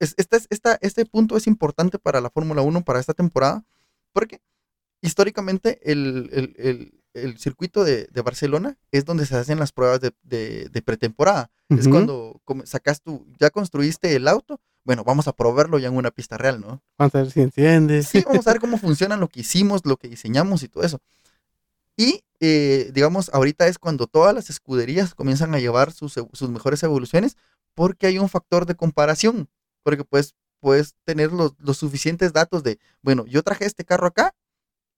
esta, 0.00 0.36
esta- 0.50 0.78
este 0.82 1.06
punto 1.06 1.38
es 1.38 1.46
importante 1.46 1.98
para 1.98 2.20
la 2.20 2.28
Fórmula 2.28 2.60
1 2.60 2.84
para 2.84 3.00
esta 3.00 3.14
temporada, 3.14 3.64
porque 4.12 4.40
históricamente 5.00 5.80
el, 5.90 6.28
el- 6.32 6.54
el- 6.58 7.03
el 7.14 7.38
circuito 7.38 7.84
de, 7.84 8.08
de 8.12 8.22
Barcelona 8.22 8.76
es 8.90 9.04
donde 9.04 9.24
se 9.26 9.36
hacen 9.36 9.58
las 9.58 9.72
pruebas 9.72 10.00
de, 10.00 10.12
de- 10.22 10.68
de 10.68 10.82
pretemporada. 10.82 11.50
Es 11.70 11.82
Ujú. 11.86 11.90
cuando 11.90 12.40
come- 12.44 12.66
sacas 12.66 13.00
tu, 13.00 13.26
ya 13.40 13.50
construiste 13.50 14.14
el 14.16 14.28
auto, 14.28 14.60
bueno, 14.84 15.02
vamos 15.04 15.26
a 15.28 15.32
probarlo 15.32 15.78
ya 15.78 15.88
en 15.88 15.96
una 15.96 16.10
pista 16.10 16.36
real, 16.36 16.60
¿no? 16.60 16.82
Vamos 16.98 17.14
a 17.14 17.18
ver 17.22 17.30
si 17.30 17.40
enciende. 17.40 18.02
Sí, 18.02 18.22
vamos 18.26 18.46
a 18.46 18.52
ver 18.52 18.60
cómo 18.60 18.76
funciona 18.78 19.16
lo 19.16 19.28
que 19.28 19.40
hicimos, 19.40 19.82
lo 19.86 19.96
que 19.96 20.08
diseñamos 20.08 20.62
y 20.62 20.68
todo 20.68 20.84
eso. 20.84 21.00
Y, 21.96 22.22
eh, 22.40 22.90
digamos, 22.92 23.30
ahorita 23.32 23.66
es 23.68 23.78
cuando 23.78 24.06
todas 24.06 24.34
las 24.34 24.50
escuderías 24.50 25.14
comienzan 25.14 25.54
a 25.54 25.60
llevar 25.60 25.92
sus, 25.92 26.14
sus 26.32 26.50
mejores 26.50 26.82
evoluciones 26.82 27.36
porque 27.74 28.06
hay 28.08 28.18
un 28.18 28.28
factor 28.28 28.66
de 28.66 28.74
comparación. 28.74 29.48
Porque 29.82 30.04
pues 30.04 30.34
puedes 30.60 30.94
tener 31.04 31.32
los, 31.32 31.52
los 31.58 31.76
suficientes 31.78 32.32
datos 32.32 32.62
de, 32.62 32.78
bueno, 33.02 33.24
yo 33.26 33.42
traje 33.42 33.64
este 33.66 33.84
carro 33.84 34.06
acá 34.08 34.34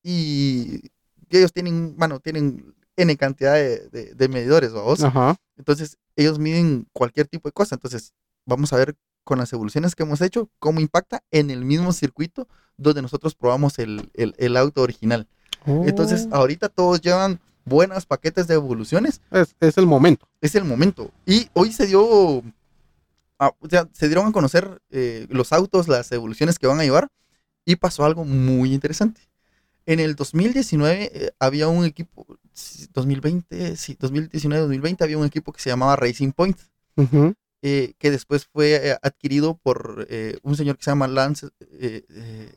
y 0.03 0.89
ellos 1.29 1.51
tienen, 1.53 1.95
bueno, 1.97 2.19
tienen 2.19 2.73
N 2.95 3.15
cantidad 3.17 3.53
de, 3.53 3.89
de- 3.89 4.13
de 4.15 4.27
medidores, 4.27 4.71
¿vamos? 4.73 5.03
Ajá. 5.03 5.35
Entonces, 5.57 5.97
ellos 6.15 6.39
miden 6.39 6.87
cualquier 6.93 7.27
tipo 7.27 7.47
de 7.47 7.53
cosa. 7.53 7.75
Entonces, 7.75 8.13
vamos 8.45 8.73
a 8.73 8.77
ver 8.77 8.95
con 9.23 9.37
las 9.39 9.51
evoluciones 9.53 9.93
que 9.93 10.03
hemos 10.03 10.21
hecho 10.21 10.49
cómo 10.59 10.79
impacta 10.79 11.21
en 11.31 11.49
el 11.51 11.65
mismo 11.65 11.91
circuito 11.93 12.47
donde 12.77 13.01
nosotros 13.01 13.35
probamos 13.35 13.77
el, 13.79 14.09
el- 14.13 14.33
el 14.37 14.55
auto 14.57 14.81
original. 14.81 15.27
Entonces, 15.65 16.27
Oh. 16.31 16.35
ahorita 16.37 16.69
todos 16.69 17.01
llevan 17.01 17.39
buenos 17.65 18.05
paquetes 18.05 18.47
de 18.47 18.53
evoluciones. 18.53 19.19
es, 19.31 19.53
es 19.59 19.77
el 19.77 19.85
momento. 19.85 20.27
Es 20.39 20.55
el 20.55 20.63
momento. 20.63 21.11
Y 21.25 21.49
hoy 21.53 21.73
se 21.73 21.85
dio, 21.87 22.41
ah, 23.39 23.51
o 23.59 23.67
sea, 23.69 23.87
se 23.91 24.07
dieron 24.07 24.27
a 24.27 24.31
conocer 24.31 24.81
eh, 24.91 25.27
los 25.29 25.51
autos, 25.51 25.87
las 25.89 26.09
evoluciones 26.11 26.57
que 26.57 26.67
van 26.67 26.79
a 26.79 26.83
llevar. 26.83 27.09
Y 27.65 27.75
pasó 27.75 28.05
algo 28.05 28.23
muy 28.23 28.73
interesante. 28.73 29.19
En 29.87 29.99
el 29.99 30.15
2019 30.15 31.11
eh, 31.13 31.31
había 31.39 31.67
un 31.69 31.85
equipo, 31.85 32.27
sí, 32.53 32.87
2020, 32.93 33.75
sí, 33.77 33.95
2019-2020 33.95 35.01
había 35.01 35.17
un 35.17 35.25
equipo 35.25 35.51
que 35.53 35.61
se 35.61 35.69
llamaba 35.69 35.95
Racing 35.95 36.31
Point 36.33 36.57
eh, 37.63 37.93
que 37.97 38.11
después 38.11 38.45
fue 38.45 38.75
eh, 38.91 38.97
adquirido 39.01 39.57
por 39.57 40.05
eh, 40.09 40.37
un 40.43 40.55
señor 40.55 40.77
que 40.77 40.83
se 40.83 40.91
llama 40.91 41.07
Lance, 41.07 41.47
el 41.81 42.53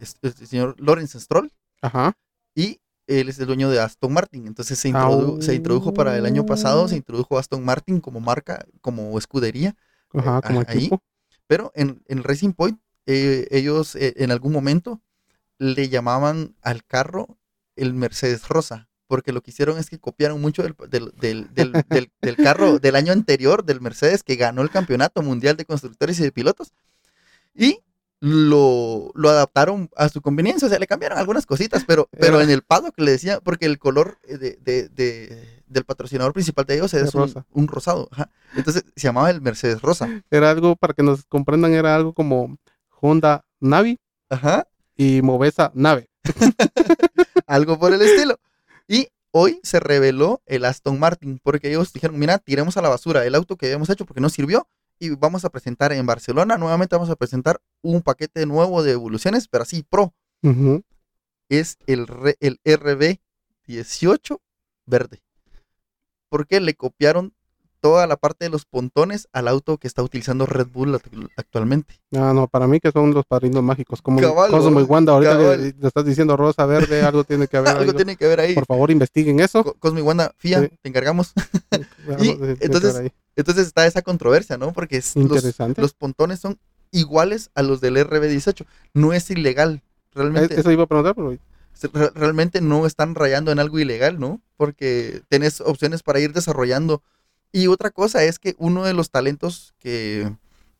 señor 0.46 0.74
Lawrence 0.78 1.18
Stroll, 1.20 1.50
Ajá. 1.80 2.14
y 2.54 2.80
él 3.06 3.28
es 3.28 3.38
el 3.38 3.46
dueño 3.46 3.70
de 3.70 3.80
Aston 3.80 4.12
Martin. 4.12 4.46
Entonces 4.46 4.78
se, 4.78 4.88
Ah, 4.88 4.92
introdu- 4.92 5.40
se 5.40 5.54
introdujo 5.54 5.94
para 5.94 6.16
el 6.16 6.26
año 6.26 6.44
pasado, 6.46 6.86
se 6.88 6.94
oh. 6.94 6.98
introdujo 6.98 7.38
Aston 7.38 7.64
Martin 7.64 8.00
como 8.00 8.20
marca, 8.20 8.64
como 8.80 9.16
escudería, 9.18 9.74
Ajá, 10.12 10.42
como 10.42 10.60
ahí. 10.66 10.78
equipo. 10.78 11.02
pero 11.46 11.72
en, 11.74 12.02
en 12.08 12.22
Racing 12.22 12.52
Point 12.52 12.78
ellos 13.06 13.96
en 13.96 14.30
algún 14.30 14.52
momento 14.52 15.00
le 15.60 15.88
llamaban 15.90 16.56
al 16.62 16.84
carro 16.84 17.38
el 17.76 17.92
Mercedes 17.94 18.48
Rosa. 18.48 18.88
Porque 19.06 19.32
lo 19.32 19.42
que 19.42 19.50
hicieron 19.50 19.76
es 19.78 19.90
que 19.90 19.98
copiaron 19.98 20.40
mucho 20.40 20.62
del, 20.62 20.74
del, 20.88 21.12
del- 21.52 22.12
del- 22.20 22.36
carro 22.36 22.78
del 22.80 22.96
año 22.96 23.12
anterior 23.12 23.64
del 23.64 23.80
Mercedes 23.80 24.22
que 24.22 24.36
ganó 24.36 24.62
el 24.62 24.70
campeonato 24.70 25.20
mundial 25.22 25.56
de 25.56 25.64
constructores 25.64 26.18
y 26.20 26.22
de 26.22 26.32
pilotos. 26.32 26.72
Y 27.54 27.80
lo, 28.20 29.10
lo 29.14 29.30
adaptaron 29.30 29.90
a 29.96 30.08
su 30.08 30.20
conveniencia. 30.22 30.66
O 30.66 30.68
sea, 30.70 30.78
le 30.78 30.86
cambiaron 30.86 31.18
algunas 31.18 31.44
cositas, 31.44 31.84
pero, 31.86 32.08
pero 32.18 32.40
en 32.40 32.50
el 32.50 32.62
paddock 32.62 32.98
le 33.00 33.10
decía, 33.10 33.40
porque 33.40 33.66
el 33.66 33.78
color 33.78 34.18
eh, 34.28 34.38
de, 34.38 34.56
de- 34.62 34.88
de- 34.88 35.60
del 35.66 35.84
patrocinador 35.84 36.32
principal 36.32 36.64
de 36.66 36.74
ellos 36.76 36.94
es 36.94 37.14
un, 37.14 37.20
rosa. 37.22 37.46
un 37.50 37.68
rosado. 37.68 38.08
ajá. 38.12 38.30
Entonces 38.56 38.84
se 38.96 39.08
llamaba 39.08 39.30
el 39.30 39.40
Mercedes 39.40 39.82
Rosa. 39.82 40.22
Era 40.30 40.50
algo, 40.50 40.76
para 40.76 40.94
que 40.94 41.02
nos 41.02 41.24
comprendan, 41.26 41.74
era 41.74 41.94
algo 41.94 42.12
como 42.14 42.56
Honda 43.00 43.44
Navi 43.60 43.98
Ajá. 44.28 44.68
Y 45.00 45.22
Movesa 45.22 45.72
Nave. 45.72 46.10
algo 47.46 47.78
por 47.78 47.94
el 47.94 48.02
estilo. 48.02 48.38
Y 48.86 49.08
hoy 49.30 49.58
se 49.62 49.80
reveló 49.80 50.42
el 50.44 50.66
Aston 50.66 50.98
Martin, 50.98 51.40
porque 51.42 51.68
ellos 51.70 51.94
dijeron, 51.94 52.18
mira, 52.18 52.36
tiremos 52.36 52.76
a 52.76 52.82
la 52.82 52.90
basura 52.90 53.24
el 53.24 53.34
auto 53.34 53.56
que 53.56 53.64
habíamos 53.64 53.88
hecho 53.88 54.04
porque 54.04 54.20
no 54.20 54.28
sirvió 54.28 54.68
y 54.98 55.08
vamos 55.08 55.46
a 55.46 55.48
presentar 55.48 55.94
en 55.94 56.04
Barcelona, 56.04 56.58
nuevamente 56.58 56.96
vamos 56.96 57.08
a 57.08 57.16
presentar 57.16 57.62
un 57.80 58.02
paquete 58.02 58.44
nuevo 58.44 58.82
de 58.82 58.92
evoluciones, 58.92 59.48
pero 59.48 59.62
así 59.62 59.82
pro. 59.88 60.12
Es 61.48 61.78
el, 61.86 62.06
el 62.40 62.60
RB18 62.62 64.38
verde. 64.84 65.22
Porque 66.28 66.60
le 66.60 66.74
copiaron 66.74 67.32
toda 67.80 68.06
la 68.06 68.16
parte 68.16 68.44
de 68.44 68.50
los 68.50 68.64
pontones 68.66 69.28
al 69.32 69.48
auto 69.48 69.78
que 69.78 69.86
está 69.88 70.02
utilizando 70.02 70.46
Red 70.46 70.68
Bull 70.72 70.94
act- 70.94 71.30
actualmente. 71.36 71.94
Ah, 72.14 72.32
no, 72.34 72.46
para 72.46 72.66
mí 72.66 72.78
que 72.80 72.90
son 72.92 73.12
los 73.14 73.24
padrinos 73.26 73.62
mágicos, 73.62 74.02
como 74.02 74.20
Cabal, 74.20 74.50
Cosmo 74.50 74.80
y 74.80 74.82
¿no? 74.82 74.88
Wanda, 74.88 75.12
ahorita 75.12 75.56
le 75.56 75.74
estás 75.88 76.04
diciendo 76.04 76.36
rosa, 76.36 76.66
verde, 76.66 77.02
algo 77.02 77.24
tiene 77.24 77.48
que 77.48 77.56
haber. 77.58 77.70
Algo 77.70 77.82
algo. 77.82 77.94
tiene 77.94 78.16
que 78.16 78.26
ver 78.26 78.40
ahí. 78.40 78.54
Por 78.54 78.66
favor, 78.66 78.90
investiguen 78.90 79.40
eso. 79.40 79.64
Co- 79.64 79.74
Cosmo 79.78 79.98
y 79.98 80.02
Wanda, 80.02 80.34
Fía, 80.38 80.60
Sí. 80.60 80.68
te 80.82 80.88
encargamos. 80.88 81.32
Haber 82.08 82.56
entonces. 82.60 83.12
Entonces 83.36 83.66
está 83.68 83.86
esa 83.86 84.02
controversia, 84.02 84.58
¿no? 84.58 84.72
Porque 84.72 84.96
es- 84.98 85.16
los, 85.16 85.24
Interesante. 85.24 85.80
los 85.80 85.94
pontones 85.94 86.40
son 86.40 86.58
iguales 86.90 87.50
a 87.54 87.62
los 87.62 87.80
del 87.80 87.96
RB18. 87.96 88.66
No 88.94 89.12
es 89.12 89.30
ilegal. 89.30 89.82
Realmente, 90.12 90.54
Es- 90.54 90.60
Eso 90.60 90.72
iba 90.72 90.82
a 90.82 90.86
preguntar, 90.86 91.14
pero 91.14 91.38
realmente 92.14 92.60
no 92.60 92.84
están 92.84 93.14
rayando 93.14 93.52
en 93.52 93.58
algo 93.58 93.78
ilegal, 93.78 94.18
¿no? 94.18 94.40
Porque 94.56 95.22
tenés 95.28 95.60
opciones 95.62 96.02
para 96.02 96.20
ir 96.20 96.32
desarrollando. 96.32 97.02
Y 97.52 97.66
otra 97.66 97.90
cosa 97.90 98.22
es 98.24 98.38
que 98.38 98.54
uno 98.58 98.84
de 98.84 98.94
los 98.94 99.10
talentos 99.10 99.74
que, 99.78 100.30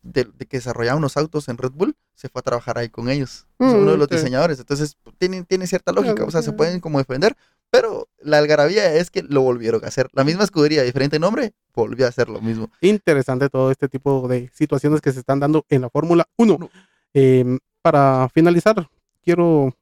de, 0.03 0.23
de 0.25 0.45
que 0.45 0.57
desarrollaban 0.57 1.01
los 1.01 1.17
autos 1.17 1.49
en 1.49 1.57
Red 1.57 1.71
Bull 1.71 1.95
se 2.15 2.29
fue 2.29 2.39
a 2.39 2.43
trabajar 2.43 2.77
ahí 2.77 2.89
con 2.89 3.09
ellos. 3.09 3.47
Es 3.59 3.67
Mm, 3.73 3.75
uno 3.75 3.91
de 3.91 3.97
los 3.97 4.07
sí. 4.09 4.15
diseñadores. 4.15 4.59
Entonces 4.59 4.95
tiene, 5.17 5.43
tiene 5.43 5.67
cierta 5.67 5.91
lógica. 5.91 6.23
O 6.23 6.31
sea, 6.31 6.41
se 6.41 6.53
pueden 6.53 6.79
como 6.79 6.99
defender. 6.99 7.35
Pero 7.69 8.09
la 8.19 8.37
algarabía 8.37 8.93
es 8.95 9.09
que 9.09 9.23
lo 9.23 9.41
volvieron 9.41 9.83
a 9.83 9.87
hacer. 9.87 10.09
La 10.13 10.23
misma 10.25 10.43
escudería, 10.43 10.83
diferente 10.83 11.19
nombre, 11.19 11.53
volvió 11.73 12.05
a 12.05 12.09
hacer 12.09 12.27
lo 12.29 12.41
mismo. 12.41 12.69
interesante 12.81 13.49
todo 13.49 13.71
este 13.71 13.87
tipo 13.87 14.27
de 14.27 14.49
situaciones 14.53 14.99
que 15.01 15.11
se 15.13 15.19
están 15.19 15.39
dando 15.39 15.65
en 15.69 15.81
la 15.81 15.89
Fórmula 15.89 16.27
1. 16.37 16.57
No. 16.59 16.69
Eh, 17.13 17.57
para 17.81 18.27
finalizar, 18.33 18.89
quiero 19.23 19.73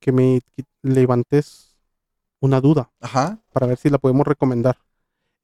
que 0.00 0.10
me 0.12 0.40
levantes 0.82 1.76
una 2.40 2.60
duda 2.60 2.90
Ajá. 3.00 3.38
para 3.52 3.66
ver 3.66 3.78
si 3.78 3.88
la 3.88 3.98
podemos 3.98 4.26
recomendar. 4.26 4.76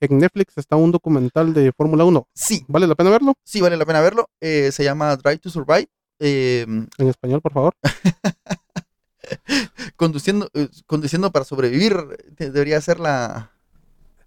En 0.00 0.18
Netflix 0.18 0.58
está 0.58 0.76
un 0.76 0.90
documental 0.90 1.54
de 1.54 1.72
Fórmula 1.72 2.04
1. 2.04 2.28
Sí, 2.34 2.64
¿Vale 2.68 2.86
la 2.86 2.94
pena 2.94 3.10
verlo? 3.10 3.34
sí 3.44 3.60
vale 3.60 3.76
la 3.76 3.86
pena 3.86 4.00
verlo. 4.00 4.28
Eh, 4.40 4.70
se 4.72 4.84
llama 4.84 5.16
Drive 5.16 5.38
to 5.38 5.50
Survive. 5.50 5.88
Eh, 6.18 6.66
En 6.98 7.08
español, 7.08 7.40
por 7.40 7.52
favor. 7.52 7.74
conduciendo, 9.96 10.48
eh, 10.54 10.68
conduciendo 10.86 11.30
para 11.32 11.44
sobrevivir 11.44 11.96
de- 12.36 12.50
debería 12.50 12.80
ser 12.80 13.00
la... 13.00 13.50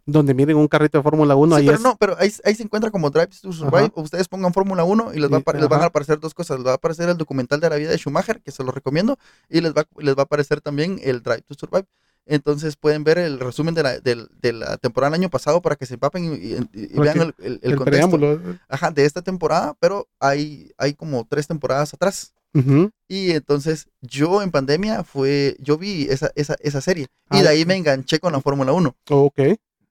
Donde 0.09 0.33
miren 0.33 0.55
un 0.55 0.69
carrito 0.69 0.97
de 0.97 1.03
Fórmula 1.03 1.35
1. 1.35 1.55
Sí, 1.57 1.61
ahí 1.61 1.65
pero 1.67 1.77
es. 1.77 1.83
no, 1.83 1.97
pero 1.99 2.15
ahí, 2.17 2.31
ahí 2.45 2.55
se 2.55 2.63
encuentra 2.63 2.89
como 2.91 3.09
Drive 3.09 3.27
to 3.41 3.51
Survive. 3.51 3.91
Ajá. 3.93 4.01
Ustedes 4.01 4.29
pongan 4.29 4.53
Fórmula 4.53 4.85
1 4.85 5.13
y 5.13 5.19
les, 5.19 5.29
va 5.29 5.41
a 5.45 5.53
les 5.53 5.67
van 5.67 5.81
a 5.81 5.85
aparecer 5.87 6.17
dos 6.17 6.33
cosas. 6.33 6.59
Les 6.59 6.65
va 6.65 6.71
a 6.71 6.75
aparecer 6.75 7.09
el 7.09 7.17
documental 7.17 7.59
de 7.59 7.69
la 7.69 7.75
vida 7.75 7.89
de 7.91 7.97
Schumacher, 7.97 8.41
que 8.41 8.51
se 8.51 8.63
lo 8.63 8.71
recomiendo, 8.71 9.17
y 9.49 9.59
les 9.59 9.73
va, 9.73 9.83
les 9.97 10.15
va 10.15 10.21
a 10.21 10.23
aparecer 10.23 10.61
también 10.61 10.97
el 11.03 11.21
Drive 11.21 11.41
to 11.41 11.55
Survive. 11.55 11.85
Entonces 12.27 12.75
pueden 12.75 13.03
ver 13.03 13.17
el 13.17 13.39
resumen 13.39 13.73
de 13.73 13.83
la, 13.83 13.99
del- 13.99 14.29
de 14.41 14.53
la 14.53 14.77
temporada 14.77 15.11
del 15.11 15.21
año 15.21 15.29
pasado 15.29 15.61
para 15.61 15.75
que 15.75 15.85
se 15.85 15.93
empapen 15.95 16.25
y, 16.25 16.27
y- 16.35 16.67
y 16.73 16.99
vean 16.99 17.21
el, 17.21 17.35
el- 17.39 17.59
el 17.63 17.71
El, 17.71 17.75
contexto 17.77 18.09
preámbulo. 18.17 18.59
ajá, 18.67 18.91
de 18.91 19.05
esta 19.05 19.21
temporada, 19.21 19.75
pero 19.79 20.07
hay, 20.19 20.71
hay 20.77 20.93
como 20.93 21.25
tres 21.29 21.47
temporadas 21.47 21.93
atrás. 21.93 22.33
Ujú. 22.53 22.89
Y 23.07 23.31
entonces 23.31 23.87
yo 24.01 24.41
en 24.41 24.51
pandemia 24.51 25.03
fue, 25.03 25.55
yo 25.59 25.77
vi 25.77 26.07
esa, 26.09 26.31
esa, 26.35 26.55
esa 26.59 26.81
serie 26.81 27.07
y 27.31 27.37
Ah, 27.37 27.41
de 27.43 27.49
ahí 27.49 27.65
me 27.65 27.75
enganché 27.75 28.19
con 28.19 28.33
la 28.33 28.41
Fórmula 28.41 28.71
1. 28.73 28.95
Ok. 29.09 29.39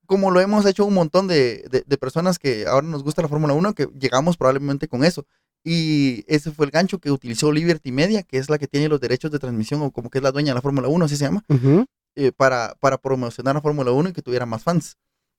Como 0.07 0.31
lo 0.31 0.41
hemos 0.41 0.65
hecho 0.67 0.85
un 0.85 0.95
montón 0.95 1.27
de, 1.29 1.65
de- 1.71 1.85
de 1.87 1.99
personas 1.99 2.39
que 2.39 2.67
ahora 2.67 2.87
nos 2.87 3.03
gusta 3.03 3.23
la 3.23 3.29
Fórmula 3.29 3.55
1, 3.55 3.75
que 3.75 3.89
llegamos 3.99 4.37
probablemente 4.37 4.89
con 4.89 5.05
eso. 5.05 5.27
Y 5.65 6.25
ese 6.29 6.53
fue 6.53 6.67
el 6.67 6.71
gancho 6.71 6.99
que 6.99 7.11
utilizó 7.11 7.51
Liberty 7.51 7.91
Media, 7.91 8.23
que 8.23 8.39
es 8.39 8.49
la 8.49 8.57
que 8.59 8.69
tiene 8.69 8.89
los 8.89 9.01
derechos 9.01 9.33
de 9.33 9.41
transmisión 9.41 9.83
o 9.83 9.91
como 9.91 10.11
que 10.11 10.19
es 10.19 10.23
la 10.25 10.31
dueña 10.31 10.53
de 10.53 10.55
la 10.57 10.63
Fórmula 10.63 10.87
1, 10.87 11.05
así 11.05 11.17
se 11.17 11.25
llama, 11.25 11.43
Ujú. 11.49 11.85
Eh, 12.17 12.33
para, 12.33 12.75
para 12.81 12.99
promocionar 12.99 13.55
la 13.55 13.61
Fórmula 13.61 13.93
1 13.93 14.09
y 14.09 14.13
que 14.13 14.23
tuviera 14.23 14.47
más 14.47 14.63
fans. 14.63 14.97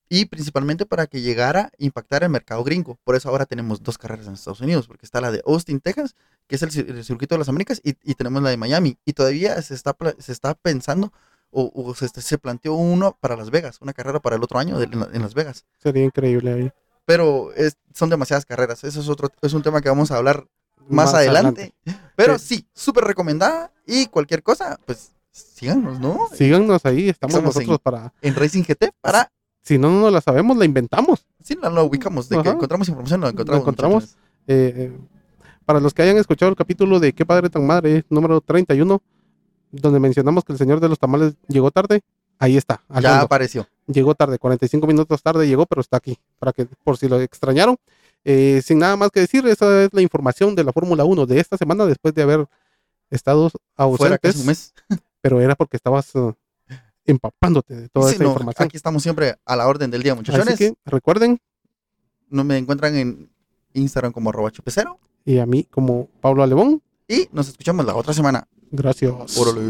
Y 0.09 0.25
principalmente 0.25 0.85
para 0.85 1.05
que 1.07 1.19
llegara 1.19 1.63
a 1.63 1.71
impactar 1.79 2.23
el 2.23 2.29
mercado 2.29 2.63
gringo. 2.63 2.97
Por 3.03 3.15
eso 3.17 3.27
ahora 3.27 3.45
tenemos 3.45 3.83
dos 3.83 3.97
carreras 3.97 4.27
en 4.27 4.33
Estados 4.35 4.61
Unidos, 4.61 4.87
porque 4.87 5.05
está 5.05 5.19
la 5.19 5.31
de 5.31 5.41
Austin, 5.45 5.81
Texas, 5.81 6.15
que 6.47 6.55
es 6.55 6.61
el, 6.63 6.69
el 6.97 7.03
circuito 7.03 7.35
de 7.35 7.39
las 7.39 7.49
Américas, 7.49 7.81
y, 7.83 7.95
y 8.03 8.15
tenemos 8.15 8.41
la 8.41 8.49
de 8.49 8.55
Miami. 8.55 8.97
Y 9.03 9.11
todavía 9.13 9.61
se 9.61 9.73
está, 9.73 9.97
se 10.19 10.31
está 10.31 10.53
pensando, 10.53 11.11
o, 11.51 11.71
o 11.75 11.93
se, 11.93 12.07
se 12.07 12.37
planteó 12.37 12.73
uno 12.75 13.17
para 13.19 13.35
Las 13.35 13.49
Vegas, 13.49 13.79
una 13.81 13.91
carrera 13.91 14.21
para 14.21 14.37
el 14.37 14.43
otro 14.43 14.59
año 14.59 14.79
de- 14.79 14.85
en, 14.85 14.93
en 15.13 15.21
Las 15.21 15.33
Vegas. 15.33 15.65
Sería 15.77 16.05
increíble 16.05 16.53
ahí. 16.53 16.71
Pero 17.03 17.51
es- 17.53 17.75
son 17.93 18.09
demasiadas 18.09 18.45
carreras. 18.45 18.85
Eso 18.85 19.01
es 19.01 19.09
otro, 19.09 19.29
es 19.41 19.51
un 19.53 19.61
tema 19.61 19.81
que 19.81 19.89
vamos 19.89 20.11
a 20.11 20.17
hablar 20.17 20.47
más, 20.87 21.13
adelante. 21.13 21.73
Pero 22.15 22.39
sí, 22.39 22.65
súper 22.73 23.03
recomendada. 23.03 23.73
Y 23.85 24.05
cualquier 24.07 24.41
cosa, 24.41 24.79
pues 24.85 25.11
síganos, 25.37 25.99
¿no? 25.99 26.27
Síganos 26.33 26.85
ahí, 26.85 27.09
estamos 27.09 27.35
Estamos 27.35 27.55
en- 27.55 27.61
nosotros 27.61 27.79
para. 27.81 28.13
En 28.21 28.35
Racing 28.35 28.63
GT 28.63 28.91
para 29.01 29.31
Si 29.61 29.77
no, 29.77 29.89
no 29.91 30.09
la 30.09 30.21
sabemos, 30.21 30.55
la 30.57 30.65
inventamos. 30.65 31.25
Sí, 31.43 31.57
la, 31.61 31.69
la 31.69 31.83
ubicamos, 31.83 32.29
de 32.29 32.35
que 32.37 32.41
Ajá. 32.41 32.51
encontramos 32.51 32.87
información, 32.87 33.21
lo 33.21 33.29
encontramos. 33.29 33.61
encontramos. 33.61 34.03
muchachos. 34.03 34.17
Eh, 34.47 34.73
eh, 34.77 34.97
para 35.65 35.79
los 35.81 35.93
que 35.93 36.01
hayan 36.03 36.17
escuchado 36.17 36.49
el 36.49 36.55
capítulo 36.55 36.99
de 37.01 37.11
Qué 37.13 37.25
padre 37.25 37.49
tan 37.49 37.65
madre, 37.67 38.05
número 38.09 38.39
31, 38.39 39.01
donde 39.71 39.99
mencionamos 39.99 40.45
que 40.45 40.53
el 40.53 40.57
señor 40.57 40.79
de 40.79 40.87
los 40.87 40.97
tamales 40.99 41.33
llegó 41.49 41.71
tarde, 41.71 42.01
ahí 42.39 42.55
está. 42.55 42.81
al 42.87 43.03
Ya 43.03 43.09
fondo. 43.09 43.25
apareció. 43.25 43.67
Llegó 43.87 44.15
tarde, 44.15 44.39
45 44.39 44.87
minutos 44.87 45.21
tarde 45.21 45.45
llegó, 45.47 45.65
pero 45.65 45.81
está 45.81 45.97
aquí, 45.97 46.17
para 46.39 46.53
que 46.53 46.65
por 46.83 46.97
si 46.97 47.07
lo 47.09 47.19
extrañaron. 47.19 47.75
Eh, 48.23 48.61
sin 48.63 48.79
nada 48.79 48.95
más 48.97 49.11
que 49.11 49.19
decir, 49.21 49.45
esa 49.47 49.83
es 49.83 49.89
la 49.93 50.01
información 50.01 50.55
de 50.55 50.63
la 50.63 50.71
Fórmula 50.73 51.03
1 51.05 51.25
de 51.25 51.39
esta 51.39 51.57
semana 51.57 51.85
después 51.85 52.13
de 52.13 52.21
haber 52.23 52.47
estado 53.09 53.49
Fuera 53.97 54.17
casi 54.17 54.39
ausentes, 54.39 54.41
un 54.41 54.45
mes. 54.47 54.73
pero 55.29 55.41
era 55.41 55.55
porque 55.55 55.77
estabas 55.77 56.11
eh, 56.15 56.33
empapándote 57.05 57.75
de 57.75 57.89
toda 57.89 58.09
Sí, 58.09 58.15
esa 58.15 58.23
no, 58.23 58.29
información. 58.31 58.65
aquí 58.65 58.77
estamos 58.77 59.03
siempre 59.03 59.35
a 59.45 59.55
la 59.55 59.67
orden 59.67 59.89
del 59.91 60.03
día, 60.03 60.15
muchachones. 60.15 60.47
Así 60.47 60.57
que 60.69 60.73
recuerden, 60.85 61.39
No 62.29 62.43
me 62.43 62.57
encuentran 62.57 62.95
en 62.95 63.29
Instagram 63.73 64.11
como 64.11 64.29
arroba 64.29 64.51
chupecero. 64.51 64.99
y 65.25 65.37
a 65.39 65.45
mí 65.45 65.63
como 65.65 66.07
Pablo 66.21 66.43
Alebón, 66.43 66.81
Y 67.07 67.27
nos 67.31 67.47
escuchamos 67.47 67.85
la 67.85 67.95
otra 67.95 68.13
semana. 68.13 68.47
gracias. 68.71 69.37
Órale. 69.37 69.61